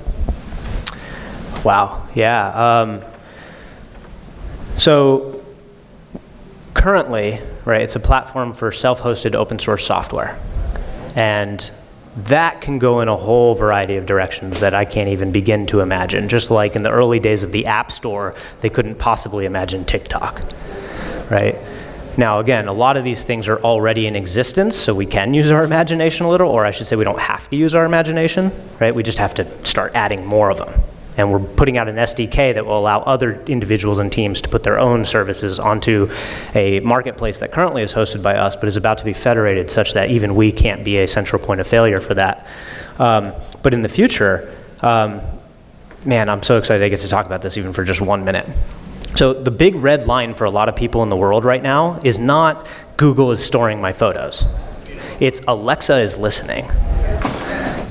Wow, 1.69 2.09
yeah. 2.15 2.81
Um, 2.81 3.05
so 4.79 5.45
currently, 6.73 7.43
right, 7.67 7.83
it's 7.83 7.95
a 7.95 8.01
platform 8.01 8.55
for 8.55 8.73
self-hosted 8.73 9.35
open 9.35 9.59
source 9.59 9.85
software. 9.85 10.39
And 11.15 11.71
that 12.25 12.63
can 12.63 12.79
go 12.79 13.03
in 13.03 13.09
a 13.09 13.17
whole 13.19 13.55
variety 13.55 13.97
of 13.97 14.07
directions 14.07 14.61
that 14.61 14.73
I 14.73 14.87
can't 14.87 15.11
even 15.11 15.31
begin 15.31 15.67
to 15.67 15.81
imagine. 15.81 16.31
Just 16.31 16.51
like 16.51 16.75
in 16.75 16.85
the 16.85 16.91
early 16.91 17.21
days 17.21 17.43
of 17.43 17.53
the 17.53 17.67
App 17.67 17.93
Store, 17.93 18.35
they 18.63 18.71
couldn't 18.71 18.95
possibly 18.95 19.45
imagine 19.45 19.85
TikTok, 19.85 20.41
right? 21.31 21.55
Now, 22.17 22.39
again, 22.39 22.67
a 22.69 22.73
lot 22.73 22.97
of 22.97 23.05
these 23.05 23.27
things 23.27 23.47
are 23.47 23.61
already 23.61 24.07
in 24.07 24.17
existence, 24.17 24.75
so 24.75 24.95
we 24.95 25.05
can 25.05 25.35
use 25.35 25.51
our 25.51 25.65
imagination 25.65 26.25
a 26.25 26.31
little, 26.31 26.49
or 26.49 26.65
I 26.65 26.71
should 26.71 26.87
say 26.87 26.97
we 26.97 27.05
don't 27.05 27.21
have 27.21 27.51
to 27.51 27.57
use 27.57 27.75
our 27.75 27.85
imagination, 27.85 28.53
right? 28.81 28.95
We 28.95 29.03
just 29.03 29.19
have 29.19 29.35
to 29.35 29.67
start 29.67 29.93
adding 29.95 30.25
more 30.25 30.49
of 30.49 30.57
them 30.57 30.73
and 31.19 31.33
we're 31.33 31.41
putting 31.41 31.77
out 31.77 31.89
an 31.89 31.97
SDK 31.97 32.55
that 32.55 32.65
will 32.65 32.79
allow 32.79 33.01
other 33.01 33.43
individuals 33.47 33.99
and 33.99 34.11
teams 34.11 34.41
to 34.41 34.49
put 34.49 34.63
their 34.63 34.79
own 34.79 35.05
services 35.05 35.59
onto 35.59 36.09
a 36.55 36.79
marketplace 36.81 37.41
that 37.41 37.51
currently 37.51 37.83
is 37.83 37.93
hosted 37.93 38.23
by 38.23 38.37
us, 38.37 38.55
but 38.55 38.69
is 38.69 38.77
about 38.77 38.99
to 38.99 39.05
be 39.05 39.13
federated 39.13 39.69
such 39.69 39.95
that 39.95 40.11
even 40.11 40.37
we 40.37 40.53
can't 40.53 40.85
be 40.85 40.99
a 40.99 41.09
central 41.09 41.43
point 41.43 41.61
of 41.61 41.67
failure 41.67 42.01
for 42.01 42.15
that. 42.15 42.47
Um, 43.01 43.33
but 43.65 43.75
in 43.75 43.83
the 43.83 43.89
future, 43.89 44.55
um, 44.81 45.21
man, 46.05 46.29
I'm 46.29 46.43
so 46.43 46.57
excited 46.57 46.85
I 46.85 46.89
get 46.89 47.01
to 47.01 47.09
talk 47.09 47.27
about 47.27 47.43
this 47.43 47.57
even 47.57 47.73
for 47.73 47.83
just 47.83 48.01
one 48.01 48.25
minute. 48.25 48.49
So 49.17 49.33
the 49.33 49.51
big 49.51 49.75
red 49.75 50.07
line 50.07 50.35
for 50.35 50.45
a 50.45 50.51
lot 50.51 50.69
of 50.69 50.77
people 50.77 51.03
in 51.03 51.09
the 51.09 51.17
world 51.17 51.45
right 51.45 51.63
now 51.63 52.01
is 52.05 52.21
not 52.21 52.69
Google 52.97 53.33
is 53.33 53.45
storing 53.45 53.81
my 53.81 53.93
photos. 53.93 54.45
It's 55.19 55.41
Alexa 55.49 55.99
is 55.99 56.17
listening. 56.17 56.69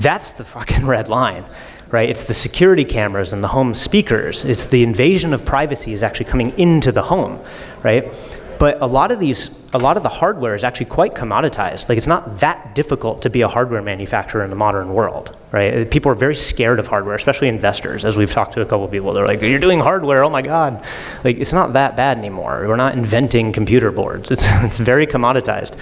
That's 0.00 0.32
the 0.32 0.44
fucking 0.44 0.86
red 0.86 1.10
line 1.10 1.44
right? 1.90 2.08
It's 2.08 2.24
the 2.24 2.34
security 2.34 2.84
cameras 2.84 3.32
and 3.32 3.42
the 3.42 3.48
home 3.48 3.74
speakers. 3.74 4.44
It's 4.44 4.66
the 4.66 4.82
invasion 4.82 5.32
of 5.32 5.44
privacy 5.44 5.92
is 5.92 6.02
actually 6.02 6.26
coming 6.26 6.56
into 6.58 6.92
the 6.92 7.02
home, 7.02 7.40
right? 7.82 8.12
But 8.58 8.82
a 8.82 8.86
lot 8.86 9.12
of 9.12 9.20
these, 9.20 9.56
a 9.72 9.78
lot 9.78 9.96
of 9.96 10.02
the 10.02 10.08
hardware 10.08 10.56
is 10.56 10.64
actually 10.64 10.86
quite 10.86 11.14
commoditized. 11.14 11.88
Like 11.88 11.96
it's 11.96 12.08
not 12.08 12.40
that 12.40 12.74
difficult 12.74 13.22
to 13.22 13.30
be 13.30 13.42
a 13.42 13.48
hardware 13.48 13.80
manufacturer 13.82 14.42
in 14.42 14.50
the 14.50 14.56
modern 14.56 14.92
world, 14.92 15.36
right? 15.52 15.88
People 15.88 16.10
are 16.10 16.16
very 16.16 16.34
scared 16.34 16.80
of 16.80 16.88
hardware, 16.88 17.14
especially 17.14 17.46
investors. 17.46 18.04
As 18.04 18.16
we've 18.16 18.30
talked 18.30 18.54
to 18.54 18.60
a 18.60 18.64
couple 18.64 18.84
of 18.84 18.90
people, 18.90 19.12
they're 19.12 19.28
like, 19.28 19.40
"You're 19.40 19.60
doing 19.60 19.78
hardware? 19.78 20.24
Oh 20.24 20.30
my 20.30 20.42
god!" 20.42 20.84
Like 21.22 21.36
it's 21.36 21.52
not 21.52 21.72
that 21.74 21.96
bad 21.96 22.18
anymore. 22.18 22.64
We're 22.66 22.74
not 22.74 22.94
inventing 22.94 23.52
computer 23.52 23.92
boards. 23.92 24.30
It's 24.38 24.44
it's 24.64 24.76
very 24.78 25.06
commoditized. 25.06 25.76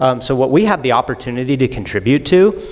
Um, 0.00 0.22
so 0.22 0.34
what 0.34 0.50
we 0.50 0.64
have 0.64 0.82
the 0.82 0.92
opportunity 0.92 1.56
to 1.58 1.68
contribute 1.68 2.24
to 2.26 2.62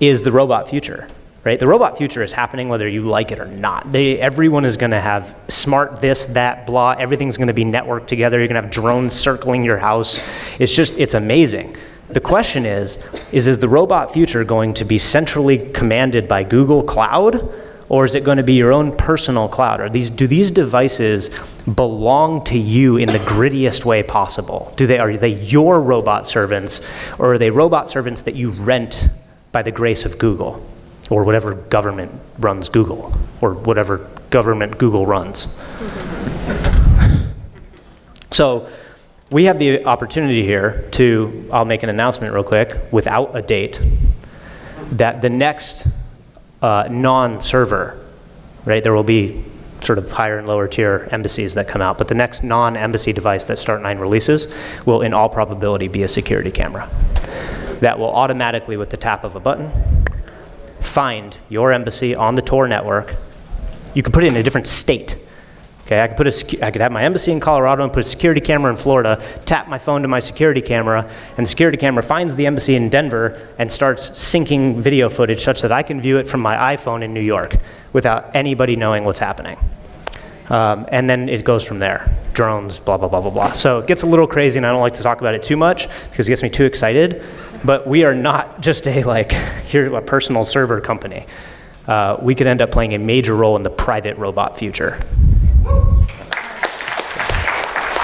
is 0.00 0.24
the 0.24 0.32
robot 0.32 0.68
future 0.68 1.06
right? 1.44 1.60
The 1.60 1.66
robot 1.66 1.98
future 1.98 2.22
is 2.22 2.32
happening 2.32 2.68
whether 2.68 2.88
you 2.88 3.02
like 3.02 3.30
it 3.30 3.38
or 3.38 3.46
not. 3.46 3.92
They, 3.92 4.18
everyone 4.18 4.64
is 4.64 4.76
going 4.76 4.92
to 4.92 5.00
have 5.00 5.34
smart 5.48 6.00
this, 6.00 6.24
that, 6.26 6.66
blah. 6.66 6.96
Everything's 6.98 7.36
going 7.36 7.48
to 7.48 7.54
be 7.54 7.64
networked 7.64 8.06
together. 8.06 8.38
You're 8.38 8.48
going 8.48 8.56
to 8.56 8.62
have 8.62 8.70
drones 8.70 9.12
circling 9.14 9.62
your 9.62 9.76
house. 9.76 10.20
It's 10.58 10.74
just, 10.74 10.94
it's 10.94 11.14
amazing. 11.14 11.76
The 12.08 12.20
question 12.20 12.66
is, 12.66 12.98
is, 13.32 13.46
is 13.46 13.58
the 13.58 13.68
robot 13.68 14.12
future 14.12 14.44
going 14.44 14.74
to 14.74 14.84
be 14.84 14.98
centrally 14.98 15.70
commanded 15.70 16.26
by 16.26 16.44
Google 16.44 16.82
Cloud? 16.82 17.52
Or 17.90 18.06
is 18.06 18.14
it 18.14 18.24
going 18.24 18.38
to 18.38 18.42
be 18.42 18.54
your 18.54 18.72
own 18.72 18.96
personal 18.96 19.46
cloud? 19.46 19.78
Are 19.78 19.90
these, 19.90 20.08
do 20.08 20.26
these 20.26 20.50
devices 20.50 21.30
belong 21.74 22.42
to 22.44 22.58
you 22.58 22.96
in 22.96 23.10
the 23.10 23.18
grittiest 23.18 23.84
way 23.84 24.02
possible? 24.02 24.72
Do 24.76 24.86
they, 24.86 24.98
are 24.98 25.14
they 25.14 25.34
your 25.34 25.80
robot 25.82 26.26
servants, 26.26 26.80
or 27.18 27.34
are 27.34 27.38
they 27.38 27.50
robot 27.50 27.90
servants 27.90 28.22
that 28.22 28.34
you 28.34 28.50
rent 28.50 29.08
by 29.52 29.60
the 29.60 29.70
grace 29.70 30.06
of 30.06 30.16
Google? 30.16 30.64
Or 31.10 31.24
whatever 31.24 31.54
government 31.54 32.12
runs 32.38 32.68
Google, 32.68 33.12
or 33.40 33.54
whatever 33.54 34.08
government 34.30 34.78
Google 34.78 35.06
runs. 35.06 35.48
so 38.30 38.68
we 39.30 39.44
have 39.44 39.58
the 39.58 39.84
opportunity 39.84 40.44
here 40.44 40.88
to, 40.92 41.48
I'll 41.52 41.64
make 41.64 41.82
an 41.82 41.88
announcement 41.88 42.32
real 42.32 42.44
quick, 42.44 42.92
without 42.92 43.36
a 43.36 43.42
date, 43.42 43.80
that 44.92 45.22
the 45.22 45.30
next 45.30 45.86
uh, 46.62 46.88
non-server, 46.90 48.00
right, 48.64 48.82
there 48.82 48.94
will 48.94 49.02
be 49.02 49.44
sort 49.82 49.98
of 49.98 50.10
higher 50.10 50.38
and 50.38 50.46
lower 50.46 50.66
tier 50.66 51.08
embassies 51.10 51.54
that 51.54 51.68
come 51.68 51.82
out, 51.82 51.98
but 51.98 52.08
the 52.08 52.14
next 52.14 52.42
non-embassy 52.42 53.12
device 53.12 53.44
that 53.46 53.58
Start9 53.58 54.00
releases 54.00 54.48
will 54.86 55.02
in 55.02 55.12
all 55.12 55.28
probability 55.28 55.88
be 55.88 56.02
a 56.02 56.08
security 56.08 56.50
camera. 56.50 56.88
That 57.80 57.98
will 57.98 58.10
automatically, 58.10 58.76
with 58.76 58.90
the 58.90 58.96
tap 58.96 59.24
of 59.24 59.36
a 59.36 59.40
button, 59.40 59.70
find 60.94 61.36
your 61.48 61.72
embassy 61.72 62.14
on 62.14 62.36
the 62.36 62.42
Tor 62.42 62.68
network. 62.68 63.16
You 63.94 64.02
could 64.04 64.14
put 64.14 64.22
it 64.22 64.28
in 64.28 64.36
a 64.36 64.44
different 64.44 64.68
state. 64.68 65.20
Okay, 65.86 66.00
I 66.00 66.06
could, 66.06 66.16
put 66.16 66.28
a, 66.28 66.64
I 66.64 66.70
could 66.70 66.80
have 66.80 66.92
my 66.92 67.02
embassy 67.02 67.32
in 67.32 67.40
Colorado 67.40 67.82
and 67.82 67.92
put 67.92 68.06
a 68.06 68.08
security 68.08 68.40
camera 68.40 68.70
in 68.70 68.76
Florida, 68.76 69.20
tap 69.44 69.68
my 69.68 69.76
phone 69.76 70.02
to 70.02 70.08
my 70.08 70.20
security 70.20 70.62
camera, 70.62 71.10
and 71.36 71.44
the 71.44 71.50
security 71.50 71.76
camera 71.76 72.02
finds 72.02 72.36
the 72.36 72.46
embassy 72.46 72.76
in 72.76 72.88
Denver 72.88 73.48
and 73.58 73.70
starts 73.70 74.10
syncing 74.10 74.76
video 74.76 75.08
footage 75.08 75.42
such 75.42 75.62
that 75.62 75.72
I 75.72 75.82
can 75.82 76.00
view 76.00 76.16
it 76.18 76.28
from 76.28 76.40
my 76.40 76.76
iPhone 76.76 77.02
in 77.02 77.12
New 77.12 77.20
York 77.20 77.56
without 77.92 78.34
anybody 78.34 78.76
knowing 78.76 79.04
what's 79.04 79.18
happening. 79.18 79.58
Um, 80.48 80.86
and 80.90 81.10
then 81.10 81.28
it 81.28 81.44
goes 81.44 81.64
from 81.64 81.80
there. 81.80 82.16
Drones, 82.34 82.78
blah, 82.78 82.98
blah, 82.98 83.08
blah, 83.08 83.20
blah, 83.20 83.30
blah. 83.30 83.52
So 83.52 83.80
it 83.80 83.88
gets 83.88 84.02
a 84.02 84.06
little 84.06 84.28
crazy, 84.28 84.58
and 84.58 84.66
I 84.66 84.70
don't 84.70 84.80
like 84.80 84.94
to 84.94 85.02
talk 85.02 85.20
about 85.20 85.34
it 85.34 85.42
too 85.42 85.56
much 85.56 85.88
because 86.10 86.28
it 86.28 86.30
gets 86.30 86.42
me 86.42 86.50
too 86.50 86.64
excited. 86.64 87.22
But 87.64 87.86
we 87.86 88.04
are 88.04 88.14
not 88.14 88.60
just 88.60 88.86
a 88.86 89.02
like, 89.04 89.32
here 89.66 89.94
a 89.94 90.02
personal 90.02 90.44
server 90.44 90.80
company. 90.80 91.26
Uh, 91.86 92.16
we 92.20 92.34
could 92.34 92.46
end 92.46 92.62
up 92.62 92.70
playing 92.70 92.94
a 92.94 92.98
major 92.98 93.34
role 93.34 93.56
in 93.56 93.62
the 93.62 93.70
private 93.70 94.16
robot 94.16 94.58
future. 94.58 94.98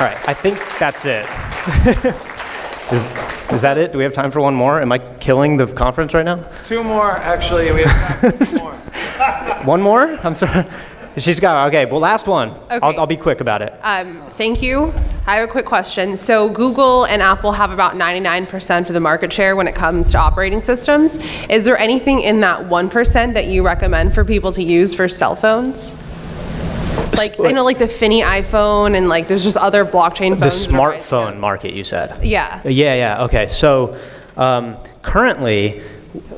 All 0.01 0.07
right, 0.07 0.29
I 0.29 0.35
think 0.35 0.59
that's 0.79 1.05
it. 1.05 1.27
is, 2.93 3.05
is 3.53 3.63
that 3.63 3.77
it? 3.77 3.93
Do 3.93 3.99
we 3.99 4.05
have 4.05 4.13
time 4.15 4.31
for 4.31 4.41
one 4.41 4.55
more? 4.55 4.81
Am 4.81 4.93
I 4.93 4.99
killing 4.99 5.57
the 5.57 5.67
conference 5.67 6.15
right 6.15 6.25
now? 6.25 6.47
Two 6.65 6.83
more, 6.83 7.17
actually. 7.19 7.71
We 7.73 7.83
have 7.83 8.21
time 8.21 8.47
for 8.47 8.59
more. 8.59 8.73
one 9.65 9.83
more? 9.83 10.19
I'm 10.25 10.35
sorry. 10.35 10.67
She's 11.17 11.41
got, 11.41 11.69
okay, 11.69 11.87
well, 11.87 12.01
last 12.01 12.27
one. 12.27 12.51
Okay. 12.51 12.79
I'll, 12.83 13.01
I'll 13.01 13.07
be 13.07 13.17
quick 13.17 13.41
about 13.41 13.63
it. 13.63 13.75
Um, 13.83 14.23
thank 14.31 14.63
you. 14.63 14.93
I 15.27 15.37
have 15.37 15.49
a 15.49 15.53
quick 15.53 15.67
question. 15.67 16.17
So, 16.17 16.49
Google 16.49 17.05
and 17.05 17.21
Apple 17.21 17.53
have 17.53 17.73
about 17.73 17.95
99% 17.95 18.87
of 18.87 18.95
the 18.95 19.01
market 19.01 19.33
share 19.33 19.57
when 19.57 19.67
it 19.67 19.75
comes 19.75 20.13
to 20.13 20.19
operating 20.19 20.61
systems. 20.61 21.19
Is 21.49 21.65
there 21.65 21.77
anything 21.79 22.21
in 22.21 22.41
that 22.41 22.61
1% 22.61 23.35
that 23.35 23.47
you 23.47 23.65
recommend 23.65 24.15
for 24.15 24.25
people 24.25 24.53
to 24.53 24.63
use 24.63 24.95
for 24.95 25.09
cell 25.09 25.35
phones? 25.35 25.93
Like 27.17 27.39
I 27.41 27.51
know, 27.53 27.65
like 27.65 27.79
the 27.79 27.89
Finney 27.89 28.23
iPhone, 28.23 28.97
and 28.97 29.09
like 29.09 29.27
there's 29.29 29.43
just 29.43 29.57
other 29.57 29.85
blockchain 29.85 30.37
The 30.39 30.49
phones. 30.49 30.67
that 30.69 30.75
are 30.75 30.93
smartphone 30.95 31.39
market, 31.39 31.75
you 31.75 31.85
said? 31.85 32.25
Yeah. 32.25 32.61
Yeah, 32.65 32.95
yeah, 32.95 33.25
okay. 33.25 33.49
So 33.49 33.99
um, 34.37 34.79
currently, 35.03 35.83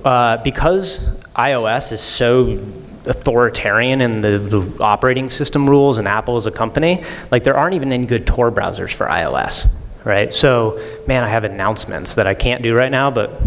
uh, 0.04 0.38
because 0.38 1.08
iOS 1.36 1.92
is 1.92 2.00
so 2.00 2.58
authoritarian 3.06 4.00
in 4.00 4.20
the, 4.20 4.38
the 4.38 4.82
operating 4.82 5.30
system 5.30 5.68
rules 5.68 5.98
and 5.98 6.06
Apple 6.06 6.36
as 6.36 6.46
a 6.46 6.50
company, 6.50 7.04
like 7.30 7.44
there 7.44 7.56
aren't 7.56 7.74
even 7.74 7.92
any 7.92 8.06
good 8.06 8.26
Tor 8.26 8.50
browsers 8.50 8.92
for 8.92 9.06
iOS, 9.06 9.68
right? 10.04 10.32
So, 10.32 10.80
man, 11.06 11.24
I 11.24 11.28
have 11.28 11.44
announcements 11.44 12.14
that 12.14 12.26
I 12.26 12.34
can't 12.34 12.62
do 12.62 12.74
right 12.74 12.90
now, 12.90 13.10
but 13.10 13.40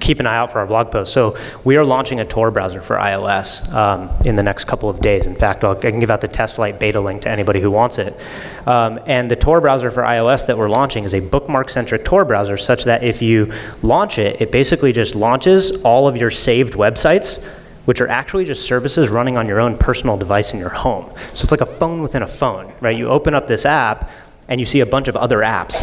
keep 0.00 0.20
an 0.20 0.26
eye 0.26 0.36
out 0.36 0.50
for 0.50 0.58
our 0.58 0.66
blog 0.66 0.90
post. 0.90 1.12
So 1.12 1.36
we 1.64 1.76
are 1.76 1.84
launching 1.84 2.20
a 2.20 2.24
Tor 2.24 2.50
browser 2.50 2.82
for 2.82 2.96
iOS 2.96 3.72
um, 3.72 4.10
in 4.24 4.36
the 4.36 4.42
next 4.42 4.64
couple 4.64 4.88
of 4.88 5.00
days. 5.00 5.26
In 5.26 5.36
fact, 5.36 5.64
I'll, 5.64 5.76
I 5.76 5.80
can 5.80 6.00
give 6.00 6.10
out 6.10 6.20
the 6.20 6.28
test 6.28 6.56
flight 6.56 6.78
beta 6.80 7.00
link 7.00 7.22
to 7.22 7.30
anybody 7.30 7.60
who 7.60 7.70
wants 7.70 7.98
it. 7.98 8.18
Um, 8.66 9.00
and 9.06 9.30
the 9.30 9.36
Tor 9.36 9.60
browser 9.60 9.90
for 9.90 10.02
iOS 10.02 10.46
that 10.46 10.58
we're 10.58 10.68
launching 10.68 11.04
is 11.04 11.14
a 11.14 11.20
bookmark-centric 11.20 12.04
Tor 12.04 12.24
browser, 12.24 12.56
such 12.56 12.84
that 12.84 13.02
if 13.02 13.22
you 13.22 13.52
launch 13.82 14.18
it, 14.18 14.40
it 14.40 14.52
basically 14.52 14.92
just 14.92 15.14
launches 15.14 15.70
all 15.82 16.08
of 16.08 16.16
your 16.16 16.30
saved 16.30 16.74
websites 16.74 17.42
which 17.90 18.00
are 18.00 18.06
actually 18.06 18.44
just 18.44 18.64
services 18.64 19.08
running 19.08 19.36
on 19.36 19.48
your 19.48 19.58
own 19.58 19.76
personal 19.76 20.16
device 20.16 20.52
in 20.52 20.60
your 20.60 20.68
home. 20.68 21.10
So 21.32 21.42
it's 21.42 21.50
like 21.50 21.60
a 21.60 21.66
phone 21.66 22.02
within 22.02 22.22
a 22.22 22.26
phone, 22.28 22.72
right? 22.80 22.96
You 22.96 23.08
open 23.08 23.34
up 23.34 23.48
this 23.48 23.66
app 23.66 24.08
and 24.46 24.60
you 24.60 24.64
see 24.64 24.78
a 24.78 24.86
bunch 24.86 25.08
of 25.08 25.16
other 25.16 25.38
apps 25.38 25.74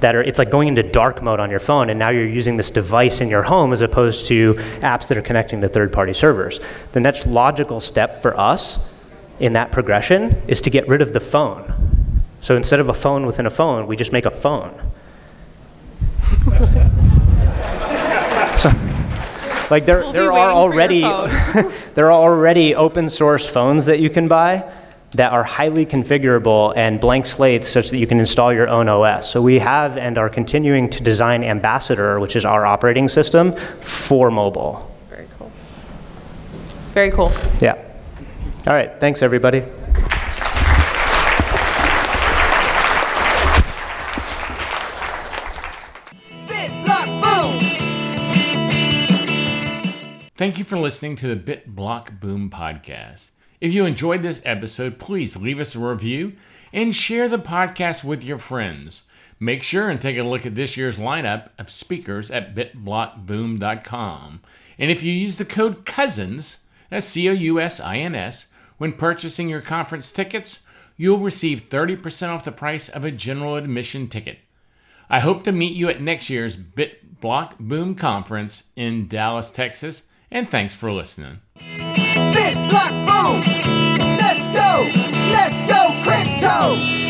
that 0.00 0.16
are 0.16 0.22
it's 0.24 0.40
like 0.40 0.50
going 0.50 0.66
into 0.66 0.82
dark 0.82 1.22
mode 1.22 1.38
on 1.38 1.48
your 1.48 1.60
phone 1.60 1.90
and 1.90 1.98
now 2.00 2.08
you're 2.08 2.26
using 2.26 2.56
this 2.56 2.72
device 2.72 3.20
in 3.20 3.28
your 3.28 3.44
home 3.44 3.72
as 3.72 3.82
opposed 3.82 4.26
to 4.26 4.54
apps 4.80 5.06
that 5.06 5.16
are 5.16 5.22
connecting 5.22 5.60
to 5.60 5.68
third-party 5.68 6.12
servers. 6.12 6.58
The 6.90 6.98
next 6.98 7.24
logical 7.24 7.78
step 7.78 8.20
for 8.20 8.36
us 8.36 8.80
in 9.38 9.52
that 9.52 9.70
progression 9.70 10.42
is 10.48 10.60
to 10.62 10.70
get 10.70 10.88
rid 10.88 11.02
of 11.02 11.12
the 11.12 11.20
phone. 11.20 11.72
So 12.40 12.56
instead 12.56 12.80
of 12.80 12.88
a 12.88 12.94
phone 12.94 13.26
within 13.26 13.46
a 13.46 13.50
phone, 13.50 13.86
we 13.86 13.94
just 13.94 14.10
make 14.10 14.24
a 14.24 14.30
phone. 14.32 14.74
like 19.70 19.86
there, 19.86 20.00
We'll 20.00 20.12
there 20.12 20.32
are 20.32 20.50
already 20.50 21.00
there 21.94 22.06
are 22.06 22.12
already 22.12 22.74
open 22.74 23.10
source 23.10 23.46
phones 23.48 23.86
that 23.86 24.00
you 24.00 24.10
can 24.10 24.28
buy 24.28 24.64
that 25.12 25.32
are 25.32 25.44
highly 25.44 25.86
configurable 25.86 26.74
and 26.76 27.00
blank 27.00 27.26
slates 27.26 27.68
such 27.68 27.90
that 27.90 27.98
you 27.98 28.06
can 28.06 28.20
install 28.20 28.52
your 28.52 28.70
own 28.70 28.88
OS. 28.88 29.30
So 29.30 29.40
we 29.40 29.58
have 29.58 29.96
and 29.96 30.18
are 30.18 30.28
continuing 30.28 30.90
to 30.90 31.02
design 31.02 31.42
Ambassador, 31.42 32.20
which 32.20 32.36
is 32.36 32.44
our 32.44 32.66
operating 32.66 33.08
system, 33.08 33.52
for 33.78 34.30
mobile. 34.30 34.94
Very 35.08 35.28
cool. 35.38 35.50
Very 36.92 37.10
cool. 37.10 37.32
Yeah. 37.60 37.82
All 38.66 38.74
right. 38.74 38.92
Thanks, 39.00 39.22
everybody. 39.22 39.62
Thank 50.36 50.58
you 50.58 50.64
for 50.64 50.78
listening 50.78 51.16
to 51.16 51.34
the 51.34 51.34
BitBlock 51.34 52.20
Boom 52.20 52.50
podcast. 52.50 53.30
If 53.58 53.72
you 53.72 53.86
enjoyed 53.86 54.20
this 54.20 54.42
episode, 54.44 54.98
please 54.98 55.34
leave 55.34 55.58
us 55.58 55.74
a 55.74 55.78
review 55.78 56.34
and 56.74 56.94
share 56.94 57.26
the 57.26 57.38
podcast 57.38 58.04
with 58.04 58.22
your 58.22 58.36
friends. 58.36 59.04
Make 59.40 59.62
sure 59.62 59.88
and 59.88 59.98
take 59.98 60.18
a 60.18 60.22
look 60.22 60.44
at 60.44 60.54
this 60.54 60.76
year's 60.76 60.98
lineup 60.98 61.48
of 61.58 61.70
speakers 61.70 62.30
at 62.30 62.54
bitblockboom.com. 62.54 64.40
And 64.78 64.90
if 64.90 65.02
you 65.02 65.10
use 65.10 65.36
the 65.36 65.46
code 65.46 65.86
COUSINS, 65.86 66.64
that's 66.90 67.06
C 67.06 67.30
O 67.30 67.32
U 67.32 67.58
S 67.58 67.80
I 67.80 67.96
N 67.96 68.14
S, 68.14 68.48
when 68.76 68.92
purchasing 68.92 69.48
your 69.48 69.62
conference 69.62 70.12
tickets, 70.12 70.60
you'll 70.98 71.16
receive 71.16 71.70
30% 71.70 72.28
off 72.28 72.44
the 72.44 72.52
price 72.52 72.90
of 72.90 73.06
a 73.06 73.10
general 73.10 73.56
admission 73.56 74.06
ticket. 74.06 74.40
I 75.08 75.20
hope 75.20 75.44
to 75.44 75.52
meet 75.52 75.74
you 75.74 75.88
at 75.88 76.02
next 76.02 76.28
year's 76.28 76.58
BitBlock 76.58 77.58
Boom 77.58 77.94
Conference 77.94 78.64
in 78.76 79.08
Dallas, 79.08 79.50
Texas, 79.50 80.02
and 80.30 80.48
thanks 80.48 80.74
for 80.74 80.92
listening. 80.92 81.40
Bit 81.54 82.54
block 82.68 82.92
boom! 83.06 83.40
Let's 84.18 84.48
go! 84.48 84.90
Let's 85.32 85.62
go 85.68 86.00
crypto! 86.02 87.05